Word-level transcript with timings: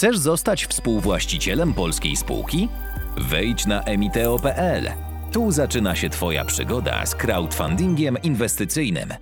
Chcesz 0.00 0.18
zostać 0.18 0.66
współwłaścicielem 0.66 1.74
polskiej 1.74 2.16
spółki? 2.16 2.68
Wejdź 3.16 3.66
na 3.66 3.82
emiteo.pl. 3.82 4.90
Tu 5.32 5.52
zaczyna 5.52 5.96
się 5.96 6.10
Twoja 6.10 6.44
przygoda 6.44 7.06
z 7.06 7.14
crowdfundingiem 7.14 8.16
inwestycyjnym. 8.22 9.14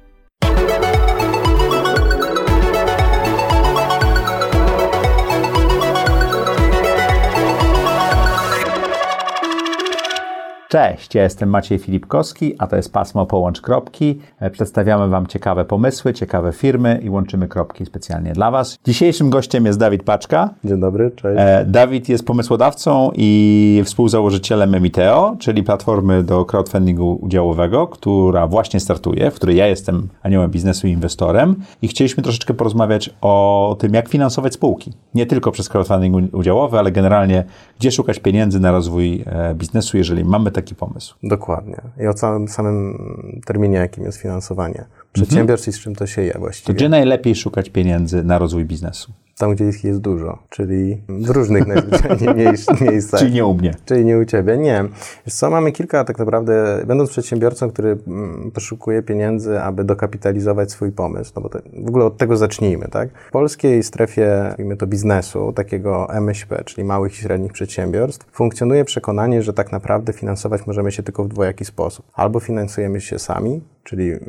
Cześć, 10.69 11.15
ja 11.15 11.23
jestem 11.23 11.49
Maciej 11.49 11.79
Filipkowski, 11.79 12.55
a 12.59 12.67
to 12.67 12.77
jest 12.77 12.93
pasmo 12.93 13.27
Połącz 13.27 13.61
Kropki. 13.61 14.19
E, 14.41 14.51
Przedstawiamy 14.51 15.09
Wam 15.09 15.27
ciekawe 15.27 15.65
pomysły, 15.65 16.15
ciekawe 16.15 16.53
firmy 16.53 17.01
i 17.03 17.11
łączymy 17.11 17.49
kropki 17.49 17.87
specjalnie 17.87 18.33
dla 18.33 18.51
Was. 18.51 18.79
Dzisiejszym 18.85 19.31
gościem 19.31 19.67
jest 19.67 19.79
Dawid 19.79 20.03
Paczka. 20.03 20.51
Dzień 20.65 20.81
dobry, 20.81 21.11
cześć. 21.11 21.41
E, 21.41 21.65
Dawid 21.69 22.09
jest 22.09 22.27
pomysłodawcą 22.27 23.11
i 23.15 23.83
współzałożycielem 23.85 24.75
Emiteo, 24.75 25.37
czyli 25.39 25.63
platformy 25.63 26.23
do 26.23 26.45
crowdfundingu 26.45 27.19
udziałowego, 27.23 27.87
która 27.87 28.47
właśnie 28.47 28.81
startuje, 28.81 29.31
w 29.31 29.35
której 29.35 29.57
ja 29.57 29.67
jestem 29.67 30.09
aniołem 30.23 30.51
biznesu 30.51 30.87
i 30.87 30.91
inwestorem 30.91 31.57
i 31.83 31.89
chcieliśmy 31.89 32.23
troszeczkę 32.23 32.55
porozmawiać 32.55 33.11
o 33.21 33.77
tym, 33.79 33.95
jak 33.95 34.09
finansować 34.09 34.55
spółki. 34.55 34.93
Nie 35.15 35.27
tylko 35.27 35.53
przez 35.53 35.69
crowdfunding 35.69 36.35
udziałowy, 36.35 36.79
ale 36.79 36.93
generalnie 36.93 37.45
gdzie 37.79 37.91
szukać 37.91 38.19
pieniędzy 38.19 38.61
na 38.61 38.73
rozwój 38.73 39.25
e, 39.27 39.55
biznesu, 39.55 39.97
jeżeli 39.97 40.25
mamy 40.25 40.51
taki 40.63 40.75
pomysł. 40.75 41.15
Dokładnie. 41.23 41.77
I 42.01 42.07
o 42.07 42.15
całym 42.15 42.49
samym 42.49 43.41
terminie, 43.47 43.77
jakim 43.77 44.05
jest 44.05 44.19
finansowanie 44.19 44.85
przedsiębiorstw 45.13 45.69
i 45.69 45.73
z 45.73 45.81
czym 45.81 45.95
to 45.95 46.07
się 46.07 46.23
je 46.23 46.33
To 46.33 46.39
właściwie. 46.39 46.75
gdzie 46.75 46.89
najlepiej 46.89 47.35
szukać 47.35 47.71
pieniędzy 47.71 48.25
na 48.25 48.39
rozwój 48.39 48.65
biznesu? 48.65 49.13
Tam, 49.39 49.55
gdzie 49.55 49.69
ich 49.69 49.85
jest 49.85 50.01
dużo, 50.01 50.39
czyli 50.49 51.03
w 51.09 51.31
różnych 51.31 51.67
najzwyczajniej 51.67 52.35
miejscach. 52.81 53.21
Czyli 53.21 53.33
nie 53.33 53.47
u 53.47 53.55
mnie. 53.55 53.75
Czyli 53.85 54.05
nie 54.05 54.19
u 54.19 54.25
Ciebie, 54.25 54.59
nie. 54.59 54.85
Wiesz 55.27 55.35
co, 55.35 55.51
mamy 55.51 55.73
kilka 55.73 56.05
tak 56.05 56.19
naprawdę, 56.19 56.83
będąc 56.87 57.11
przedsiębiorcą, 57.11 57.71
który 57.71 57.99
mm, 58.07 58.51
poszukuje 58.51 59.03
pieniędzy, 59.03 59.61
aby 59.61 59.85
dokapitalizować 59.85 60.71
swój 60.71 60.93
pomysł, 60.93 61.33
no 61.37 61.43
bo 61.43 61.49
to, 61.49 61.59
w 61.85 61.89
ogóle 61.89 62.05
od 62.05 62.17
tego 62.17 62.37
zacznijmy, 62.37 62.89
tak? 62.89 63.09
W 63.29 63.31
polskiej 63.31 63.83
strefie, 63.83 64.45
nazwijmy 64.49 64.77
to 64.77 64.87
biznesu, 64.87 65.53
takiego 65.53 66.15
MŚP, 66.15 66.65
czyli 66.65 66.85
małych 66.85 67.13
i 67.13 67.17
średnich 67.17 67.53
przedsiębiorstw, 67.53 68.27
funkcjonuje 68.33 68.85
przekonanie, 68.85 69.43
że 69.43 69.53
tak 69.53 69.73
naprawdę 69.73 70.13
finansować 70.13 70.67
możemy 70.67 70.93
się 70.93 71.03
tylko 71.03 71.25
w 71.25 71.29
dwojaki 71.29 71.65
sposób. 71.65 72.07
Albo 72.15 72.41
finansujemy 72.41 73.01
się 73.01 73.19
sami, 73.19 73.61
czyli 73.89 74.11
mm, 74.13 74.21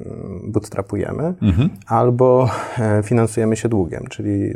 bootstrapujemy, 0.48 1.34
albo 1.88 2.50
e, 2.80 3.04
finansujemy 3.04 3.56
się 3.56 3.70
długiem, 3.70 4.04
czyli 4.10 4.50
e, 4.50 4.54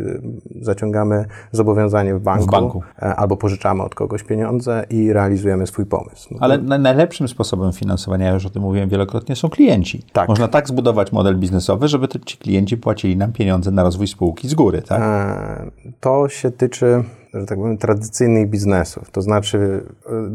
zaciągamy 0.61 1.25
zobowiązanie 1.51 2.15
w 2.15 2.19
banku, 2.19 2.45
W 2.47 2.51
banku. 2.51 2.83
e, 3.01 3.15
albo 3.15 3.37
pożyczamy 3.37 3.83
od 3.83 3.95
kogoś 3.95 4.23
pieniądze 4.23 4.85
i 4.89 5.13
realizujemy 5.13 5.67
swój 5.67 5.85
pomysł. 5.85 6.27
No, 6.31 6.37
Ale 6.41 6.57
na- 6.57 6.77
najlepszym 6.77 7.27
sposobem 7.27 7.73
finansowania, 7.73 8.25
ja 8.27 8.33
już 8.33 8.45
o 8.45 8.49
tym 8.49 8.61
mówiłem 8.61 8.89
wielokrotnie, 8.89 9.35
są 9.35 9.49
klienci. 9.49 10.03
Tak. 10.13 10.29
Można 10.29 10.47
tak 10.47 10.67
zbudować 10.67 11.11
model 11.11 11.37
biznesowy, 11.39 11.87
żeby 11.87 12.07
ci 12.25 12.37
klienci 12.37 12.77
płacili 12.77 13.17
nam 13.17 13.33
pieniądze 13.33 13.71
na 13.71 13.83
rozwój 13.83 14.07
spółki 14.07 14.47
z 14.47 14.53
góry, 14.53 14.81
tak? 14.81 15.01
E, 15.01 15.71
To 15.99 16.29
się 16.29 16.51
tyczy, 16.51 17.03
że 17.33 17.45
tak 17.45 17.57
powiem, 17.57 17.77
tradycyjnych 17.77 18.49
biznesów. 18.49 19.11
To 19.11 19.21
znaczy, 19.21 19.83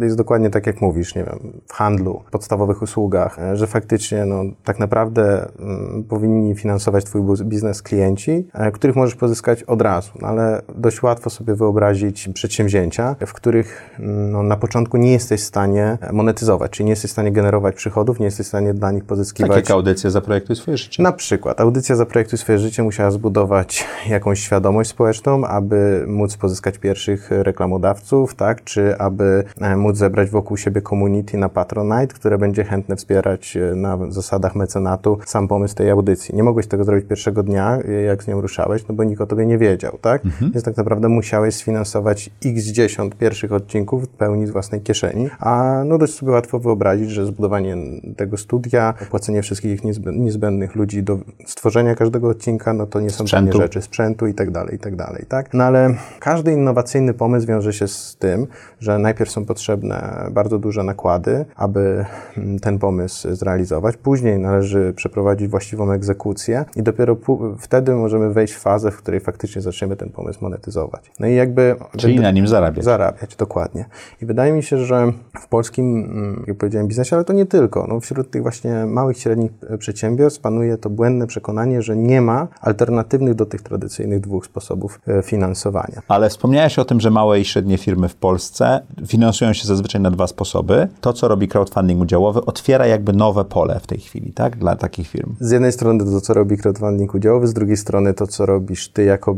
e, 0.00 0.04
jest 0.04 0.16
dokładnie 0.16 0.50
tak, 0.50 0.66
jak 0.66 0.80
mówisz, 0.80 1.14
nie 1.14 1.24
wiem, 1.24 1.38
w 1.66 1.72
handlu, 1.72 2.22
podstawowych 2.30 2.82
usługach, 2.82 3.38
e, 3.38 3.56
że 3.56 3.66
faktycznie, 3.66 4.24
no, 4.24 4.42
tak 4.64 4.78
naprawdę 4.78 5.48
mm, 5.58 6.04
powinni 6.04 6.54
finansować 6.54 7.04
Twój 7.04 7.22
biznes 7.44 7.82
klienci, 7.82 8.48
e, 8.52 8.70
których 8.72 8.96
możesz 8.96 9.14
pozyskać 9.14 9.62
od 9.62 9.82
razu. 9.82 10.10
No, 10.20 10.28
ale 10.28 10.62
dość 10.74 11.02
łatwo 11.02 11.30
sobie 11.30 11.54
wyobrazić 11.54 12.28
przedsięwzięcia, 12.34 13.16
w 13.26 13.32
których 13.32 13.90
mm, 13.98 14.30
no, 14.32 14.42
na 14.42 14.56
początku 14.56 14.96
nie 14.96 15.12
jesteś 15.12 15.40
w 15.40 15.44
stanie 15.44 15.98
monetyzować, 16.12 16.70
czyli 16.70 16.84
nie 16.84 16.92
jesteś 16.92 17.10
w 17.10 17.12
stanie 17.12 17.32
generować 17.32 17.74
przychodów, 17.74 18.18
nie 18.18 18.24
jesteś 18.24 18.46
w 18.46 18.48
stanie 18.48 18.74
dla 18.74 18.92
nich 18.92 19.02
tak 19.02 19.08
pozyskiwać 19.08 19.56
jak 19.56 19.70
audycja 19.70 20.10
Zaprojektuj 20.10 20.56
swoje 20.56 20.76
życie. 20.76 21.02
na 21.02 21.12
przykład 21.12 21.60
audycja 21.60 21.96
Zaprojektuj 21.96 22.38
swoje 22.38 22.58
życie 22.58 22.82
musiała 22.82 23.10
zbudować 23.10 23.86
jakąś 24.08 24.40
świadomość 24.40 24.90
społeczną, 24.90 25.44
aby 25.44 26.04
móc 26.08 26.36
pozyskać 26.36 26.78
pierwszych 26.88 27.30
reklamodawców, 27.30 28.34
tak? 28.34 28.64
Czy 28.64 28.98
aby 28.98 29.44
e, 29.60 29.76
móc 29.76 29.96
zebrać 29.96 30.30
wokół 30.30 30.56
siebie 30.56 30.82
community 30.82 31.38
na 31.38 31.48
Patronite, 31.48 32.06
które 32.06 32.38
będzie 32.38 32.64
chętne 32.64 32.96
wspierać 32.96 33.56
e, 33.56 33.74
na 33.74 33.98
zasadach 34.08 34.54
mecenatu 34.54 35.18
sam 35.26 35.48
pomysł 35.48 35.74
tej 35.74 35.90
audycji. 35.90 36.34
Nie 36.34 36.42
mogłeś 36.42 36.66
tego 36.66 36.84
zrobić 36.84 37.06
pierwszego 37.08 37.42
dnia, 37.42 37.78
e, 37.88 37.92
jak 37.92 38.22
z 38.22 38.26
nią 38.26 38.40
ruszałeś, 38.40 38.88
no 38.88 38.94
bo 38.94 39.04
nikt 39.04 39.20
o 39.20 39.26
tobie 39.26 39.46
nie 39.46 39.58
wiedział, 39.58 39.98
tak? 40.00 40.22
Więc 40.40 40.62
tak 40.64 40.76
naprawdę 40.76 41.08
musiałeś 41.08 41.54
sfinansować 41.54 42.30
x 42.44 42.64
dziesiąt 42.64 43.16
pierwszych 43.16 43.52
odcinków 43.52 44.04
w 44.04 44.08
pełni 44.08 44.46
z 44.46 44.50
własnej 44.50 44.80
kieszeni, 44.80 45.28
a 45.38 45.82
no 45.86 45.98
dość 45.98 46.14
sobie 46.14 46.32
łatwo 46.32 46.58
wyobrazić, 46.58 47.10
że 47.10 47.26
zbudowanie 47.26 47.76
tego 48.16 48.36
studia, 48.36 48.94
opłacenie 49.02 49.42
wszystkich 49.42 49.82
niezbę- 49.82 50.16
niezbędnych 50.16 50.74
ludzi 50.74 51.02
do 51.02 51.18
stworzenia 51.46 51.94
każdego 51.94 52.28
odcinka, 52.28 52.72
no 52.72 52.86
to 52.86 53.00
nie 53.00 53.10
są 53.10 53.16
tanie 53.16 53.28
Sprzętu. 53.28 53.58
rzeczy, 53.58 53.82
sprzętu 53.82 54.26
i 54.26 54.34
tak 54.34 54.50
dalej, 54.50 54.74
i 54.74 54.78
tak 54.78 54.96
dalej, 54.96 55.24
tak? 55.28 55.54
No 55.54 55.64
ale 55.64 55.94
każdy 56.20 56.52
innowacyjny 56.52 56.77
pomysł 57.18 57.46
wiąże 57.46 57.72
się 57.72 57.88
z 57.88 58.16
tym, 58.16 58.46
że 58.80 58.98
najpierw 58.98 59.30
są 59.30 59.44
potrzebne 59.44 60.26
bardzo 60.30 60.58
duże 60.58 60.82
nakłady, 60.82 61.44
aby 61.56 62.04
mm, 62.36 62.58
ten 62.58 62.78
pomysł 62.78 63.34
zrealizować. 63.34 63.96
Później 63.96 64.38
należy 64.38 64.92
przeprowadzić 64.96 65.48
właściwą 65.48 65.92
egzekucję 65.92 66.64
i 66.76 66.82
dopiero 66.82 67.16
wtedy 67.58 67.94
możemy 67.94 68.32
wejść 68.32 68.54
w 68.54 68.60
fazę, 68.60 68.90
w 68.90 68.96
której 68.96 69.20
faktycznie 69.20 69.62
zaczniemy 69.62 69.96
ten 69.96 70.10
pomysł 70.10 70.38
monetyzować. 70.42 71.10
No 71.20 71.26
i 71.26 71.34
jakby... 71.34 71.76
Czyli 71.96 72.20
na 72.20 72.30
nim 72.30 72.48
zarabiać. 72.48 72.84
Zarabiać, 72.84 73.36
dokładnie. 73.36 73.84
I 74.22 74.26
wydaje 74.26 74.52
mi 74.52 74.62
się, 74.62 74.78
że 74.78 75.12
w 75.40 75.48
polskim, 75.48 75.96
mm, 75.96 76.44
jak 76.46 76.56
powiedziałem, 76.56 76.88
biznesie, 76.88 77.16
ale 77.16 77.24
to 77.24 77.32
nie 77.32 77.46
tylko, 77.46 77.86
no 77.88 78.00
wśród 78.00 78.30
tych 78.30 78.42
właśnie 78.42 78.86
małych 78.86 79.16
i 79.16 79.20
średnich 79.20 79.50
e, 79.70 79.78
przedsiębiorstw 79.78 80.40
panuje 80.40 80.76
to 80.76 80.90
błędne 80.90 81.26
przekonanie, 81.26 81.82
że 81.82 81.96
nie 81.96 82.20
ma 82.20 82.48
alternatywnych 82.60 83.34
do 83.34 83.46
tych 83.46 83.62
tradycyjnych 83.62 84.20
dwóch 84.20 84.46
sposobów 84.46 85.00
e, 85.08 85.22
finansowania. 85.22 86.02
Ale 86.08 86.28
wspomniałeś 86.28 86.67
o 86.78 86.84
tym, 86.84 87.00
że 87.00 87.10
małe 87.10 87.40
i 87.40 87.44
średnie 87.44 87.78
firmy 87.78 88.08
w 88.08 88.14
Polsce 88.16 88.80
finansują 89.06 89.52
się 89.52 89.66
zazwyczaj 89.66 90.00
na 90.00 90.10
dwa 90.10 90.26
sposoby. 90.26 90.88
To, 91.00 91.12
co 91.12 91.28
robi 91.28 91.48
crowdfunding 91.48 92.00
udziałowy, 92.00 92.44
otwiera 92.44 92.86
jakby 92.86 93.12
nowe 93.12 93.44
pole 93.44 93.80
w 93.80 93.86
tej 93.86 93.98
chwili, 93.98 94.32
tak? 94.32 94.56
Dla 94.56 94.76
takich 94.76 95.08
firm. 95.08 95.34
Z 95.40 95.50
jednej 95.50 95.72
strony 95.72 96.04
to, 96.04 96.20
co 96.20 96.34
robi 96.34 96.58
crowdfunding 96.58 97.14
udziałowy, 97.14 97.46
z 97.46 97.52
drugiej 97.52 97.76
strony 97.76 98.14
to, 98.14 98.26
co 98.26 98.46
robisz 98.46 98.88
ty 98.88 99.04
jako 99.04 99.36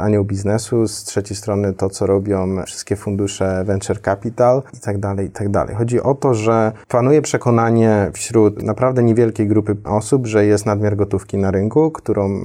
anioł 0.00 0.24
biznesu, 0.24 0.88
z 0.88 1.04
trzeciej 1.04 1.36
strony 1.36 1.72
to, 1.72 1.90
co 1.90 2.06
robią 2.06 2.64
wszystkie 2.66 2.96
fundusze 2.96 3.64
venture 3.64 4.02
capital 4.02 4.62
i 4.74 4.80
tak 4.80 4.98
dalej, 4.98 5.26
i 5.26 5.30
tak 5.30 5.48
dalej. 5.50 5.76
Chodzi 5.76 6.00
o 6.00 6.14
to, 6.14 6.34
że 6.34 6.72
panuje 6.88 7.22
przekonanie 7.22 8.10
wśród 8.12 8.62
naprawdę 8.62 9.02
niewielkiej 9.02 9.48
grupy 9.48 9.76
osób, 9.84 10.26
że 10.26 10.46
jest 10.46 10.66
nadmiar 10.66 10.96
gotówki 10.96 11.36
na 11.36 11.50
rynku, 11.50 11.90
którą 11.90 12.40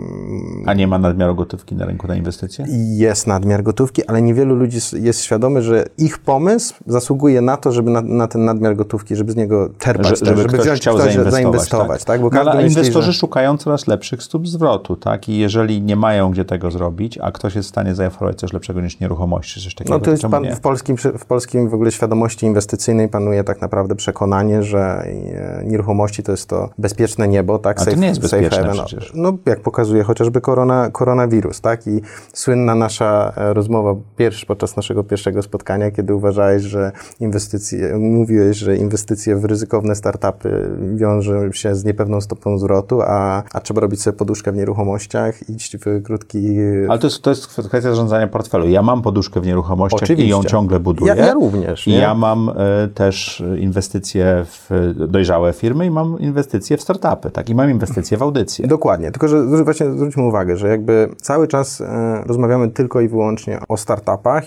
A 0.65 0.73
nie 0.73 0.87
ma 0.87 0.97
nadmiaru 0.99 1.35
gotówki 1.35 1.75
na 1.75 1.85
rynku 1.85 2.07
na 2.07 2.15
inwestycje? 2.15 2.65
jest 2.97 3.27
nadmiar 3.27 3.63
gotówki, 3.63 4.05
ale 4.05 4.20
niewielu 4.21 4.55
ludzi 4.55 4.77
jest 4.93 5.21
świadomy, 5.21 5.61
że 5.61 5.85
ich 5.97 6.19
pomysł 6.19 6.73
zasługuje 6.87 7.41
na 7.41 7.57
to, 7.57 7.71
żeby 7.71 7.91
na, 7.91 8.01
na 8.01 8.27
ten 8.27 8.45
nadmiar 8.45 8.75
gotówki, 8.75 9.15
żeby 9.15 9.31
z 9.31 9.35
niego 9.35 9.69
czerpać, 9.79 10.05
Że, 10.07 10.11
też, 10.11 10.19
żeby, 10.19 10.41
żeby 10.41 10.53
ktoś 10.53 10.61
wziąć 10.65 10.79
chciał 10.79 10.95
ktoś, 10.95 11.03
zainwestować. 11.13 11.43
zainwestować 11.43 12.03
tak? 12.03 12.21
No, 12.21 12.29
każdy 12.29 12.51
ale 12.51 12.63
myśli, 12.63 12.77
inwestorzy 12.79 13.11
że- 13.11 13.19
szukają 13.19 13.57
coraz 13.57 13.87
lepszych 13.87 14.23
stóp 14.23 14.47
zwrotu, 14.47 14.95
tak? 14.95 15.29
I 15.29 15.37
jeżeli 15.37 15.81
nie 15.81 15.95
mają 15.95 16.31
gdzie 16.31 16.45
tego 16.45 16.71
zrobić, 16.71 17.17
a 17.17 17.31
ktoś 17.31 17.55
jest 17.55 17.67
w 17.67 17.71
stanie 17.71 17.95
zaoferować 17.95 18.39
coś 18.39 18.53
lepszego 18.53 18.81
niż 18.81 18.99
nieruchomości, 18.99 19.61
coś 19.63 19.75
takiego, 19.75 19.93
No 19.97 20.03
to 20.05 20.11
jest 20.11 20.23
pan, 20.23 20.43
nie? 20.43 20.55
w, 20.55 20.59
polskim, 20.59 20.97
w 20.97 21.25
polskim 21.25 21.69
w 21.69 21.73
ogóle 21.73 21.91
świadomości 21.91 22.45
inwestycyjnej 22.45 23.09
panuje 23.09 23.43
tak 23.43 23.61
naprawdę 23.61 23.95
przekonanie, 23.95 24.63
że 24.63 24.79
e, 24.79 25.63
nieruchomości 25.65 26.23
to 26.23 26.31
jest 26.31 26.49
to 26.49 26.69
bezpieczne 26.77 27.27
niebo, 27.27 27.59
tak? 27.59 27.81
A 27.81 27.85
to 27.85 27.95
nie 27.95 28.07
jest 28.07 28.21
safe 28.21 28.41
bezpieczne 28.41 28.67
haven. 28.67 28.85
przecież. 28.85 29.11
No, 29.15 29.33
jak 29.45 29.61
pokazuje 29.61 30.03
chociażby 30.03 30.41
korona, 30.41 30.89
koronawirus, 30.91 31.61
tak? 31.61 31.87
I 31.87 32.01
słynna 32.33 32.75
nasza 32.75 33.33
e, 33.37 33.53
rozmowa 33.53 33.95
pierwszy, 34.17 34.45
podczas 34.45 34.75
naszego 34.75 35.03
pierwszego 35.03 35.41
spotkania, 35.41 35.91
kiedy 35.91 36.15
uważałeś, 36.15 36.63
że 36.63 36.91
inwestycje, 37.19 37.97
mówiłeś, 37.97 38.57
że 38.57 38.77
inwestycje 38.77 39.35
w 39.35 39.45
ryzykowne 39.45 39.95
startupy 39.95 40.69
wiążą 40.95 41.51
się 41.51 41.75
z 41.75 41.85
niepewną 41.85 42.21
stopą 42.21 42.57
zwrotu, 42.57 43.01
a, 43.01 43.43
a 43.53 43.59
trzeba 43.59 43.81
robić 43.81 44.01
sobie 44.01 44.17
poduszkę 44.17 44.51
w 44.51 44.55
nieruchomościach, 44.55 45.49
iść 45.49 45.77
w 45.77 46.03
krótki 46.03 46.47
Ale 46.89 46.99
to 46.99 47.07
jest, 47.07 47.21
to 47.21 47.29
jest 47.29 47.47
kwestia 47.47 47.81
zarządzania 47.81 48.27
portfelu. 48.27 48.69
Ja 48.69 48.81
mam 48.81 49.01
poduszkę 49.01 49.41
w 49.41 49.45
nieruchomościach 49.45 50.09
i 50.09 50.27
ją 50.27 50.37
Oczywiście. 50.37 50.51
ciągle 50.51 50.79
buduję. 50.79 51.13
Ja- 51.17 51.25
ja 51.25 51.33
również, 51.33 51.87
nie? 51.87 51.97
ja 51.97 52.13
mam 52.13 52.49
e, 52.49 52.87
też 52.87 53.43
inwestycje 53.59 54.45
w 54.45 54.93
dojrzałe 55.07 55.53
firmy 55.53 55.85
i 55.85 55.91
mam 55.91 56.19
inwestycje 56.19 56.77
w 56.77 56.81
startupy, 56.81 57.31
tak? 57.31 57.49
I 57.49 57.55
mam 57.55 57.69
inwestycje 57.69 58.17
w 58.17 58.21
audycje. 58.21 58.67
Dokładnie, 58.67 59.11
tylko 59.11 59.27
że 59.27 59.63
właśnie 59.63 59.91
zwróćmy 59.91 60.23
uwagę, 60.23 60.57
że 60.57 60.67
jakby 60.69 61.09
cały 61.21 61.47
czas 61.47 61.81
e, 61.81 62.23
rozmawiamy 62.25 62.69
tylko 62.69 63.01
i 63.01 63.07
wyłącznie 63.07 63.59
o 63.67 63.77
startupach, 63.77 63.90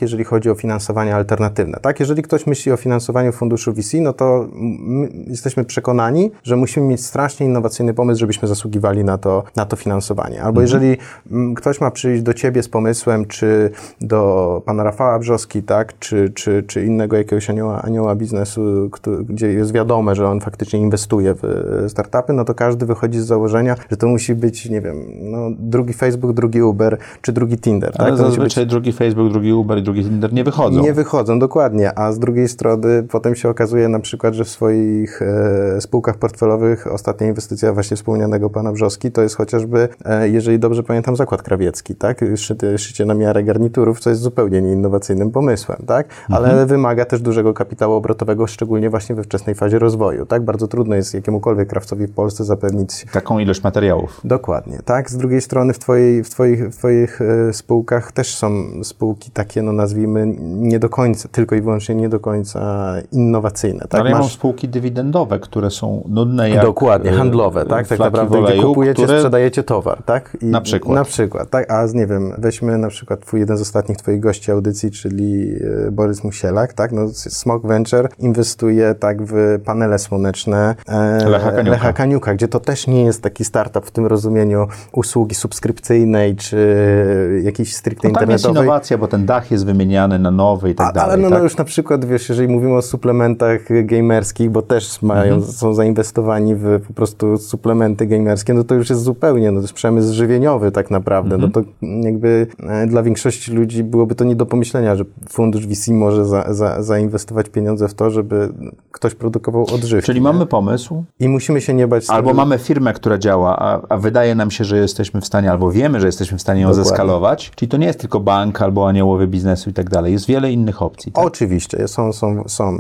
jeżeli 0.03 0.25
chodzi 0.25 0.51
o 0.51 0.55
finansowanie 0.55 1.17
alternatywne. 1.17 1.79
Tak? 1.83 2.01
Jeżeli 2.01 2.23
ktoś 2.23 2.47
myśli 2.47 2.73
o 2.73 2.77
finansowaniu 2.77 3.33
funduszu 3.33 3.73
VC, 3.73 3.95
no 4.01 4.13
to 4.13 4.47
my 4.53 5.09
jesteśmy 5.27 5.65
przekonani, 5.65 6.31
że 6.43 6.57
musimy 6.57 6.87
mieć 6.87 7.05
strasznie 7.05 7.47
innowacyjny 7.47 7.95
pomysł, 7.95 8.21
żebyśmy 8.21 8.49
zasługiwali 8.49 9.05
na 9.05 9.19
to, 9.19 9.43
na 9.57 9.67
to 9.67 9.77
finansowanie. 9.77 10.43
Albo 10.43 10.61
jeżeli 10.61 10.97
mm, 11.31 11.55
ktoś 11.55 11.81
ma 11.81 11.91
przyjść 11.91 12.23
do 12.23 12.35
ciebie 12.35 12.63
z 12.63 12.69
pomysłem, 12.69 13.27
czy 13.27 13.71
do 14.01 14.63
pana 14.67 14.85
Rafała 14.85 15.19
Brzoski, 15.19 15.63
tak? 15.63 15.99
czy, 15.99 16.31
czy, 16.35 16.63
czy 16.63 16.85
innego 16.85 17.17
jakiegoś 17.17 17.51
anioła, 17.51 17.83
anioła 17.83 18.15
biznesu, 18.15 18.89
który, 18.93 19.25
gdzie 19.25 19.53
jest 19.53 19.73
wiadome, 19.73 20.15
że 20.15 20.29
on 20.29 20.41
faktycznie 20.41 20.81
inwestuje 20.81 21.35
w 21.35 21.45
e, 21.85 21.89
startupy, 21.89 22.33
no 22.33 22.45
to 22.45 22.55
każdy 22.55 22.87
wychodzi 22.87 23.21
z 23.21 23.25
założenia, 23.25 23.77
że 23.91 23.97
to 23.97 24.07
musi 24.07 24.35
być, 24.35 24.71
nie 24.71 24.81
wiem, 24.81 25.05
no, 25.21 25.39
drugi 25.59 25.93
Facebook, 25.93 26.33
drugi 26.33 26.63
Uber, 26.63 26.99
czy 27.23 27.33
drugi 27.33 27.59
Tinder. 27.59 27.93
Ale 27.99 28.09
tak? 28.09 28.19
To 28.19 28.25
musi 28.25 28.37
zazwyczaj 28.37 28.67
drugi 28.67 28.93
Facebook, 28.93 29.33
drugi 29.35 29.53
Uber 29.53 29.79
i 29.79 29.83
drugi 29.83 30.03
Tinder 30.05 30.33
nie 30.33 30.45
wychodzą. 30.45 30.83
nie 30.83 30.93
wychodzą, 30.93 31.39
dokładnie. 31.39 31.99
A 31.99 32.13
z 32.13 32.19
drugiej 32.19 32.49
strony 32.49 33.03
potem 33.03 33.35
się 33.35 33.49
okazuje 33.49 33.89
na 33.89 34.01
przykład, 34.01 34.35
że 34.35 34.45
w 34.45 34.49
swoich 34.49 35.23
e, 35.23 35.81
spółkach 35.81 36.17
portfelowych 36.17 36.87
ostatnia 36.93 37.27
inwestycja 37.27 37.73
właśnie 37.73 37.97
wspomnianego 37.97 38.51
pana 38.51 38.73
Brzoski 38.73 39.13
to 39.13 39.23
jest 39.23 39.37
chociażby, 39.37 39.89
e, 40.05 40.29
jeżeli 40.29 40.59
dobrze 40.59 40.83
pamiętam, 40.83 41.17
zakład 41.17 41.43
krawiecki, 41.43 41.95
tak? 41.95 42.21
Szyty, 42.37 42.79
szycie 42.79 43.05
na 43.05 43.15
miarę 43.15 43.45
garniturów, 43.45 44.01
co 44.01 44.11
jest 44.11 44.23
zupełnie 44.23 44.63
nieinnowacyjnym 44.63 45.31
pomysłem, 45.31 45.79
tak? 45.87 46.09
Ale 46.29 46.67
wymaga 46.67 47.05
też 47.05 47.23
dużego 47.23 47.55
kapitału 47.55 47.95
obrotowego, 47.95 48.47
szczególnie 48.47 48.91
właśnie 48.91 49.15
we 49.15 49.23
wczesnej 49.23 49.55
fazie 49.55 49.79
rozwoju, 49.79 50.27
tak? 50.27 50.45
Bardzo 50.45 50.69
trudno 50.69 50.95
jest 50.95 51.15
jakiemukolwiek 51.15 51.69
krawcowi 51.69 52.07
w 52.07 52.13
Polsce 52.15 52.45
zapewnić 52.45 53.07
Taką 53.13 53.39
ilość 53.39 53.63
materiałów. 53.63 54.21
Dokładnie, 54.25 54.79
tak. 54.85 55.11
Z 55.11 55.17
drugiej 55.17 55.41
strony 55.41 55.73
w, 55.73 55.79
twojej, 55.79 56.25
w 56.25 56.31
twoich, 56.31 56.69
w 56.69 56.77
twoich 56.77 57.21
e, 57.21 57.53
spółkach 57.53 58.13
też 58.13 58.37
są 58.37 58.51
spółki 58.83 59.24
takie, 59.31 59.63
no 59.63 59.73
nazwijmy, 59.73 60.35
nie 60.41 60.79
do 60.79 60.89
końca, 60.89 61.29
tylko 61.29 61.55
i 61.55 61.61
wyłącznie 61.61 61.95
nie 61.95 62.09
do 62.09 62.21
końca 62.21 62.95
innowacyjne, 63.13 63.87
tak. 63.89 64.01
Ale 64.01 64.11
ja 64.11 64.19
mam 64.19 64.29
spółki 64.29 64.69
dywidendowe, 64.69 65.39
które 65.39 65.71
są 65.71 66.05
nudne 66.09 66.51
jak... 66.51 66.65
Dokładnie, 66.65 67.11
e, 67.11 67.15
handlowe, 67.15 67.67
tak? 67.67 67.87
Tak 67.87 67.99
naprawdę, 67.99 68.39
oleju, 68.39 68.59
gdzie 68.59 68.67
kupujecie, 68.67 69.03
które... 69.03 69.19
sprzedajecie 69.19 69.63
towar, 69.63 70.03
tak? 70.03 70.37
I 70.41 70.47
Na 70.47 70.61
przykład. 70.61 70.95
Na 70.95 71.05
przykład, 71.05 71.51
tak? 71.51 71.71
A 71.71 71.87
z, 71.87 71.95
nie 71.95 72.07
wiem, 72.07 72.33
weźmy 72.39 72.79
na 72.79 72.89
przykład 72.89 73.21
twój 73.21 73.41
jeden 73.41 73.57
z 73.57 73.61
ostatnich 73.61 73.99
twoich 73.99 74.21
gości 74.21 74.51
audycji, 74.51 74.91
czyli 74.91 75.55
e, 75.87 75.91
Borys 75.91 76.25
Musielak, 76.25 76.73
tak? 76.73 76.93
No, 76.93 77.09
Smog 77.15 77.67
Venture 77.67 78.09
inwestuje 78.19 78.95
tak 78.95 79.23
w 79.23 79.61
panele 79.65 79.99
słoneczne 79.99 80.75
e, 80.89 81.29
Lecha 81.29 81.51
Kaniuka. 81.51 81.71
Lecha 81.71 81.93
Kaniuka, 81.93 82.35
gdzie 82.35 82.49
to 82.49 82.61
też 82.61 82.87
nie 82.87 83.05
jest 83.05 83.23
taki 83.23 83.45
startup 83.45 83.87
w 83.87 83.91
tym 83.91 84.07
rozumieniu 84.07 84.67
usługi 84.93 85.35
subskrypcyjnej, 85.35 86.37
czy 86.37 87.41
jakiejś 87.45 87.77
stricte 87.77 88.09
No 88.09 88.21
tam 88.21 88.31
jest 88.31 88.49
innowacja, 88.49 88.99
bo 88.99 89.09
ten 89.17 89.27
dach 89.27 89.51
jest 89.51 89.67
wymieniany 89.67 90.19
na 90.19 90.31
nowy 90.31 90.71
i 90.71 90.75
tak 90.75 90.89
A, 90.89 90.93
dalej. 90.93 91.13
ale 91.13 91.23
no, 91.23 91.29
tak? 91.29 91.39
no 91.39 91.43
już 91.45 91.57
na 91.57 91.65
przykład, 91.65 92.05
wiesz, 92.05 92.29
jeżeli 92.29 92.49
mówimy 92.49 92.75
o 92.77 92.83
suplementach 92.83 93.61
gamerskich, 93.85 94.51
bo 94.51 94.63
też 94.63 95.03
mają, 95.03 95.35
Mhm. 95.35 95.53
są 95.53 95.75
zainwestowani 95.75 96.55
w 96.55 96.81
po 96.87 96.93
prostu 96.93 97.37
suplementy 97.39 98.07
gamerskie, 98.07 98.55
no 98.55 98.65
to 98.65 98.75
już 98.75 98.91
jest 98.91 99.03
zupełnie, 99.03 99.51
no 99.51 99.57
to 99.61 99.63
jest 99.63 99.75
przemysł 99.75 100.15
żywieniowy 100.15 100.71
tak 100.73 100.91
naprawdę. 100.91 101.35
Mhm. 101.35 101.53
No 101.57 101.63
to 101.63 101.69
jakby 102.09 102.47
e, 102.69 102.87
dla 102.87 103.03
większości 103.03 103.53
ludzi 103.53 103.85
byłoby 103.85 104.15
to 104.15 104.25
nie 104.25 104.37
do 104.37 104.47
pomyślenia, 104.47 104.97
że 104.97 105.05
fundusz 105.29 105.67
VC 105.67 105.89
może 105.91 106.25
za, 106.25 106.55
za, 106.55 106.83
zainwestować 106.83 107.49
pieniądze 107.49 107.89
w 107.89 107.95
to, 107.95 108.11
żeby 108.11 108.49
ktoś 108.93 109.15
produkował 109.15 109.67
odżywki. 109.75 110.07
Czyli 110.07 110.21
nie? 110.21 110.25
mamy 110.25 110.47
pomysł, 110.47 111.05
I 111.21 111.29
musimy 111.29 111.61
się 111.61 111.75
nie 111.75 111.89
bać 111.89 112.11
albo 112.11 112.31
tego, 112.31 112.37
mamy 112.37 112.59
firmę, 112.59 112.93
która 112.93 113.19
działa, 113.19 113.57
a, 113.59 113.81
a 113.89 113.97
wydaje 113.97 114.35
nam 114.35 114.51
się, 114.51 114.65
że 114.65 114.79
jesteśmy 114.79 115.21
w 115.21 115.27
stanie, 115.27 115.51
albo 115.51 115.71
wiemy, 115.71 116.01
że 116.01 116.07
jesteśmy 116.07 116.39
w 116.39 116.41
stanie 116.41 116.61
ją 116.61 116.69
Dokładnie. 116.69 116.85
zeskalować. 116.91 117.51
Czyli 117.57 117.69
to 117.69 117.77
nie 117.77 117.87
jest 117.87 118.01
tylko 118.01 118.21
bank 118.21 118.63
albo 118.63 118.87
aniołowy 119.05 119.27
biznesu 119.27 119.71
i 119.71 119.73
tak 119.73 119.91
dalej. 119.91 120.13
Jest 120.13 120.27
wiele 120.27 120.53
innych 120.53 120.83
opcji. 120.83 121.13
Tak? 121.13 121.25
Oczywiście, 121.25 121.89
są, 121.89 122.13
są, 122.13 122.45
są, 122.47 122.79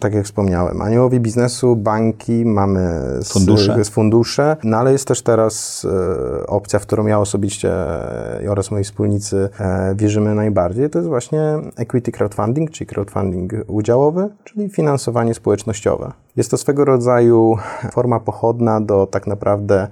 tak 0.00 0.14
jak 0.14 0.24
wspomniałem, 0.24 0.82
aniołowie 0.82 1.20
biznesu, 1.20 1.76
banki, 1.76 2.44
mamy 2.44 2.80
z, 3.22 3.32
Fundusze. 3.32 3.84
z 3.84 3.88
fundusze, 3.88 4.56
no 4.64 4.76
ale 4.76 4.92
jest 4.92 5.08
też 5.08 5.22
teraz 5.22 5.86
e, 6.42 6.46
opcja, 6.46 6.78
w 6.78 6.82
którą 6.82 7.06
ja 7.06 7.18
osobiście 7.18 7.72
e, 7.72 8.50
oraz 8.50 8.70
moi 8.70 8.84
wspólnicy 8.84 9.48
e, 9.60 9.94
wierzymy 9.96 10.34
najbardziej, 10.34 10.90
to 10.90 10.98
jest 10.98 11.08
właśnie 11.08 11.40
equity 11.76 12.12
crowdfunding, 12.12 12.70
czyli 12.70 12.88
crowdfunding 12.88 13.52
udziałowy, 13.66 14.28
czyli 14.44 14.68
finansowanie 14.68 15.34
społecznościowe. 15.34 16.12
Jest 16.36 16.50
to 16.50 16.56
swego 16.56 16.84
rodzaju 16.84 17.56
forma 17.92 18.20
pochodna 18.20 18.80
do 18.80 19.06
tak 19.06 19.26
naprawdę 19.26 19.88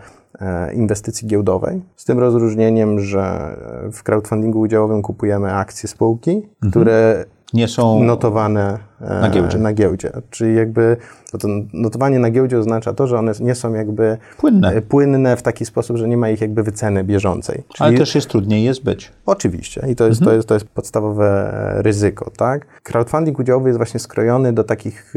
inwestycji 0.75 1.29
giełdowej, 1.29 1.83
z 1.97 2.05
tym 2.05 2.19
rozróżnieniem, 2.19 3.01
że 3.01 3.57
w 3.93 4.03
crowdfundingu 4.03 4.61
udziałowym 4.61 5.03
kupujemy 5.03 5.55
akcje 5.55 5.89
spółki, 5.89 6.43
które 6.71 7.25
Nie 7.55 7.69
są... 7.69 8.03
notowane 8.03 8.75
e, 8.75 8.88
Na 9.01 9.31
giełdzie. 9.31 9.59
na 9.59 9.73
giełdzie. 9.73 10.13
Czyli 10.31 10.55
jakby 10.55 10.97
bo 11.33 11.39
to 11.39 11.49
notowanie 11.73 12.19
na 12.19 12.31
giełdzie 12.31 12.59
oznacza 12.59 12.93
to, 12.93 13.07
że 13.07 13.19
one 13.19 13.33
nie 13.41 13.55
są 13.55 13.75
jakby 13.75 14.19
Płynne. 14.39 14.73
e, 14.73 14.83
płynne 14.83 15.37
w 15.37 15.43
taki 15.43 15.65
sposób, 15.65 15.97
że 15.97 16.09
nie 16.09 16.17
ma 16.17 16.31
ich 16.31 16.41
jakby 16.41 16.63
wyceny 16.63 17.05
bieżącej. 17.05 17.63
Czyli 17.75 17.89
Ale 17.89 17.99
też 17.99 18.15
jest 18.15 18.29
trudniej 18.29 18.65
je 18.65 18.75
zbyć. 18.75 19.13
Oczywiście 19.27 19.87
i 19.91 19.97
to 19.97 20.07
jest, 20.07 20.23
to 20.23 20.33
jest, 20.33 20.49
to 20.49 20.55
jest 20.55 20.67
podstawowe 20.67 21.55
e, 21.79 21.83
ryzyko, 21.83 22.31
tak? 22.37 22.67
Crowdfunding 22.83 23.39
udziałowy 23.39 23.69
jest 23.69 23.77
właśnie 23.77 24.01
skrojony 24.01 24.53
do 24.53 24.65
takich, 24.65 25.15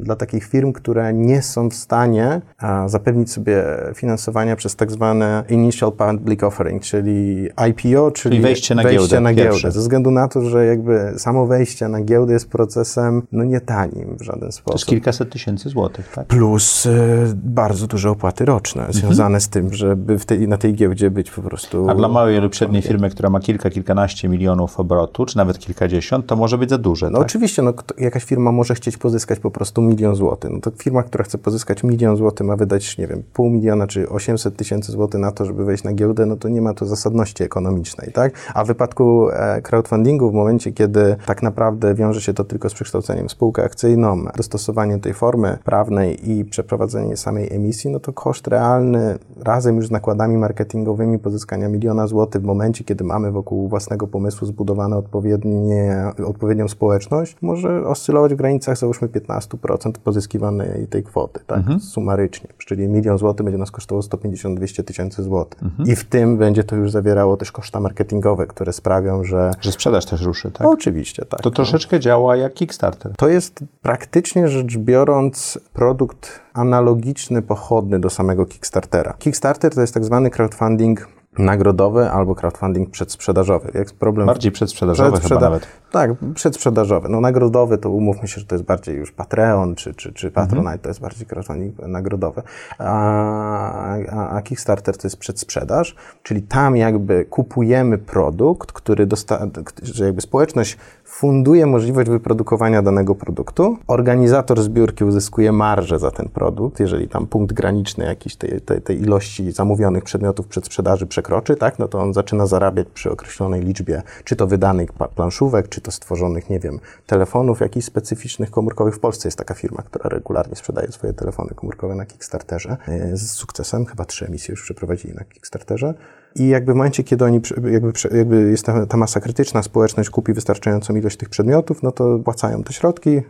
dla 0.00 0.16
takich 0.16 0.44
firm, 0.44 0.72
które 0.72 1.14
nie 1.14 1.42
są 1.42 1.68
w 1.68 1.74
stanie 1.74 2.40
zapewnić 2.86 3.32
sobie 3.32 3.64
finansowania 3.94 4.56
przez 4.56 4.76
tak 4.76 4.92
zwane 4.92 5.44
Initial 5.48 5.92
Public 5.92 6.42
Offering, 6.42 6.82
czyli 6.82 7.48
IPO, 7.68 8.10
czyli, 8.10 8.40
wejście 8.40 8.74
na 8.74 8.82
wejście 8.82 8.98
giełdę 8.98 9.20
na 9.20 9.34
giełdę. 9.34 9.70
Ze 9.70 9.80
względu 9.80 10.10
na 10.10 10.28
to, 10.28 10.40
że 10.40 10.66
jakby 10.66 11.12
samo 11.16 11.46
wejście 11.46 11.88
na 11.88 12.00
giełdę 12.00 12.32
jest 12.32 12.48
procesem 12.48 13.13
no 13.32 13.44
nie 13.44 13.60
tanim 13.60 14.16
w 14.16 14.22
żaden 14.22 14.40
To 14.40 14.46
jest 14.46 14.58
sposób. 14.58 14.88
kilkaset 14.88 15.30
tysięcy 15.30 15.68
złotych, 15.68 16.08
tak? 16.14 16.26
Plus 16.26 16.86
y, 16.86 16.92
bardzo 17.34 17.86
duże 17.86 18.10
opłaty 18.10 18.44
roczne 18.44 18.86
związane 18.90 19.40
z 19.40 19.48
tym, 19.48 19.74
żeby 19.74 20.18
tej, 20.18 20.48
na 20.48 20.56
tej 20.56 20.74
giełdzie 20.74 21.10
być 21.10 21.30
po 21.30 21.42
prostu... 21.42 21.90
A 21.90 21.94
dla 21.94 22.08
małej 22.08 22.40
lub 22.40 22.54
średniej 22.54 22.82
firmy, 22.82 23.10
która 23.10 23.30
ma 23.30 23.40
kilka, 23.40 23.70
kilkanaście 23.70 24.28
milionów 24.28 24.80
obrotu, 24.80 25.26
czy 25.26 25.36
nawet 25.36 25.58
kilkadziesiąt, 25.58 26.26
to 26.26 26.36
może 26.36 26.58
być 26.58 26.70
za 26.70 26.78
duże, 26.78 27.10
No 27.10 27.18
tak? 27.18 27.26
oczywiście, 27.26 27.62
no, 27.62 27.72
kto, 27.72 27.94
jakaś 27.98 28.24
firma 28.24 28.52
może 28.52 28.74
chcieć 28.74 28.96
pozyskać 28.96 29.38
po 29.38 29.50
prostu 29.50 29.82
milion 29.82 30.14
złotych. 30.14 30.50
No 30.50 30.60
to 30.60 30.70
firma, 30.70 31.02
która 31.02 31.24
chce 31.24 31.38
pozyskać 31.38 31.82
milion 31.82 32.16
złotych, 32.16 32.46
ma 32.46 32.56
wydać, 32.56 32.98
nie 32.98 33.06
wiem, 33.06 33.22
pół 33.32 33.50
miliona 33.50 33.86
czy 33.86 34.08
800 34.08 34.56
tysięcy 34.56 34.92
złotych 34.92 35.20
na 35.20 35.32
to, 35.32 35.44
żeby 35.44 35.64
wejść 35.64 35.84
na 35.84 35.92
giełdę, 35.92 36.26
no 36.26 36.36
to 36.36 36.48
nie 36.48 36.60
ma 36.62 36.74
to 36.74 36.86
zasadności 36.86 37.42
ekonomicznej, 37.44 38.12
tak? 38.12 38.32
A 38.54 38.64
w 38.64 38.66
wypadku 38.66 39.28
e, 39.30 39.62
crowdfundingu, 39.62 40.30
w 40.30 40.34
momencie, 40.34 40.72
kiedy 40.72 41.16
tak 41.26 41.42
naprawdę 41.42 41.94
wiąże 41.94 42.20
się 42.20 42.34
to 42.34 42.44
tylko 42.44 42.68
z 42.68 42.74
przekształceniem 42.74 43.03
w 43.28 43.32
spółkę 43.32 43.64
akcyjną, 43.64 44.24
dostosowaniem 44.36 45.00
tej 45.00 45.14
formy 45.14 45.58
prawnej 45.64 46.30
i 46.30 46.44
przeprowadzenie 46.44 47.16
samej 47.16 47.54
emisji, 47.54 47.90
no 47.90 48.00
to 48.00 48.12
koszt 48.12 48.48
realny 48.48 49.18
razem 49.42 49.76
już 49.76 49.86
z 49.86 49.90
nakładami 49.90 50.36
marketingowymi 50.36 51.18
pozyskania 51.18 51.68
miliona 51.68 52.06
złotych 52.06 52.42
w 52.42 52.44
momencie, 52.44 52.84
kiedy 52.84 53.04
mamy 53.04 53.30
wokół 53.30 53.68
własnego 53.68 54.06
pomysłu 54.06 54.46
zbudowane 54.46 54.96
odpowiednie, 54.96 56.04
odpowiednią 56.26 56.68
społeczność, 56.68 57.36
może 57.42 57.86
oscylować 57.86 58.34
w 58.34 58.36
granicach 58.36 58.78
załóżmy 58.78 59.08
15% 59.08 59.92
pozyskiwanej 60.04 60.86
tej 60.86 61.02
kwoty, 61.02 61.40
tak, 61.46 61.62
sumarycznie. 61.80 62.48
Czyli 62.58 62.88
milion 62.88 63.18
złotych 63.18 63.44
będzie 63.44 63.58
nas 63.58 63.70
kosztowało 63.70 64.02
150-200 64.02 64.84
tysięcy 64.84 65.22
złotych. 65.22 65.60
I 65.86 65.96
w 65.96 66.04
tym 66.04 66.38
będzie 66.38 66.64
to 66.64 66.76
już 66.76 66.90
zawierało 66.90 67.36
też 67.36 67.52
koszta 67.52 67.80
marketingowe, 67.80 68.46
które 68.46 68.72
sprawią, 68.72 69.24
że 69.24 69.50
Że 69.60 69.72
sprzedaż 69.72 70.06
też 70.06 70.22
ruszy, 70.22 70.50
tak? 70.50 70.66
oczywiście 70.66 71.24
tak. 71.24 71.40
To 71.40 71.50
troszeczkę 71.50 72.00
działa 72.00 72.36
jak 72.36 72.54
Kickstarter. 72.54 72.93
To 73.16 73.28
jest 73.28 73.64
praktycznie 73.82 74.48
rzecz 74.48 74.76
biorąc 74.76 75.58
produkt 75.72 76.40
analogiczny, 76.54 77.42
pochodny 77.42 78.00
do 78.00 78.10
samego 78.10 78.46
Kickstartera. 78.46 79.14
Kickstarter 79.18 79.74
to 79.74 79.80
jest 79.80 79.94
tak 79.94 80.04
zwany 80.04 80.30
crowdfunding 80.30 81.08
nagrodowy 81.38 82.10
albo 82.10 82.34
crowdfunding 82.34 82.90
przedsprzedażowy. 82.90 83.70
Jak 83.74 83.92
problem 83.92 84.26
Bardziej 84.26 84.52
przedsprzedażowe 84.52 85.10
chyba 85.10 85.18
Przedsprzeda- 85.18 85.40
nawet. 85.40 85.66
Tak, 85.94 86.10
przedsprzedażowy. 86.34 87.08
No 87.08 87.20
nagrodowy 87.20 87.78
to 87.78 87.90
umówmy 87.90 88.28
się, 88.28 88.40
że 88.40 88.46
to 88.46 88.54
jest 88.54 88.64
bardziej 88.64 88.96
już 88.96 89.12
Patreon 89.12 89.74
czy, 89.74 89.94
czy, 89.94 90.12
czy 90.12 90.30
Patronite, 90.30 90.78
to 90.78 90.88
jest 90.88 91.00
bardziej 91.00 91.26
crowdfunding 91.26 91.78
nagrodowy. 91.78 92.42
A, 92.78 93.96
a, 94.10 94.30
a 94.30 94.42
Kickstarter 94.42 94.96
to 94.96 95.06
jest 95.06 95.16
przedsprzedaż, 95.16 95.96
czyli 96.22 96.42
tam 96.42 96.76
jakby 96.76 97.24
kupujemy 97.24 97.98
produkt, 97.98 98.72
który 98.72 99.06
dosta- 99.06 99.46
że 99.82 100.04
jakby 100.04 100.20
społeczność 100.20 100.78
funduje 101.04 101.66
możliwość 101.66 102.10
wyprodukowania 102.10 102.82
danego 102.82 103.14
produktu. 103.14 103.78
Organizator 103.86 104.62
zbiórki 104.62 105.04
uzyskuje 105.04 105.52
marżę 105.52 105.98
za 105.98 106.10
ten 106.10 106.28
produkt, 106.28 106.80
jeżeli 106.80 107.08
tam 107.08 107.26
punkt 107.26 107.52
graniczny 107.52 108.04
jakiś 108.04 108.36
tej, 108.36 108.60
tej, 108.60 108.82
tej 108.82 109.02
ilości 109.02 109.52
zamówionych 109.52 110.04
przedmiotów 110.04 110.46
przedsprzedaży 110.46 111.06
przekroczy, 111.06 111.56
tak, 111.56 111.78
no 111.78 111.88
to 111.88 111.98
on 111.98 112.14
zaczyna 112.14 112.46
zarabiać 112.46 112.88
przy 112.94 113.10
określonej 113.10 113.62
liczbie, 113.62 114.02
czy 114.24 114.36
to 114.36 114.46
wydanych 114.46 114.92
planszówek, 114.92 115.68
czy 115.68 115.80
to 115.84 115.90
stworzonych, 115.90 116.50
nie 116.50 116.60
wiem, 116.60 116.80
telefonów 117.06 117.60
jakichś 117.60 117.86
specyficznych 117.86 118.50
komórkowych. 118.50 118.94
W 118.94 118.98
Polsce 118.98 119.28
jest 119.28 119.38
taka 119.38 119.54
firma, 119.54 119.82
która 119.82 120.08
regularnie 120.08 120.56
sprzedaje 120.56 120.92
swoje 120.92 121.12
telefony 121.12 121.50
komórkowe 121.54 121.94
na 121.94 122.06
Kickstarterze 122.06 122.76
e, 122.88 123.16
z 123.16 123.30
sukcesem. 123.30 123.86
Chyba 123.86 124.04
trzy 124.04 124.26
emisje 124.26 124.52
już 124.52 124.62
przeprowadzili 124.62 125.14
na 125.14 125.24
Kickstarterze. 125.24 125.94
i 126.34 126.48
jakby 126.48 126.72
w 126.72 126.76
momencie, 126.76 127.04
kiedy 127.04 127.24
oni, 127.24 127.40
jakby, 127.70 127.92
jakby 128.16 128.50
jest 128.50 128.66
ta, 128.66 128.86
ta 128.86 128.96
masa 128.96 129.20
krytyczna, 129.20 129.62
społeczność 129.62 130.10
kupi 130.10 130.32
wystarczającą 130.32 130.94
ilość 130.94 131.16
tych 131.16 131.28
przedmiotów, 131.28 131.82
no 131.82 131.92
to 131.92 132.18
płacają 132.18 132.62
te 132.62 132.72
środki, 132.72 133.16
e, 133.16 133.22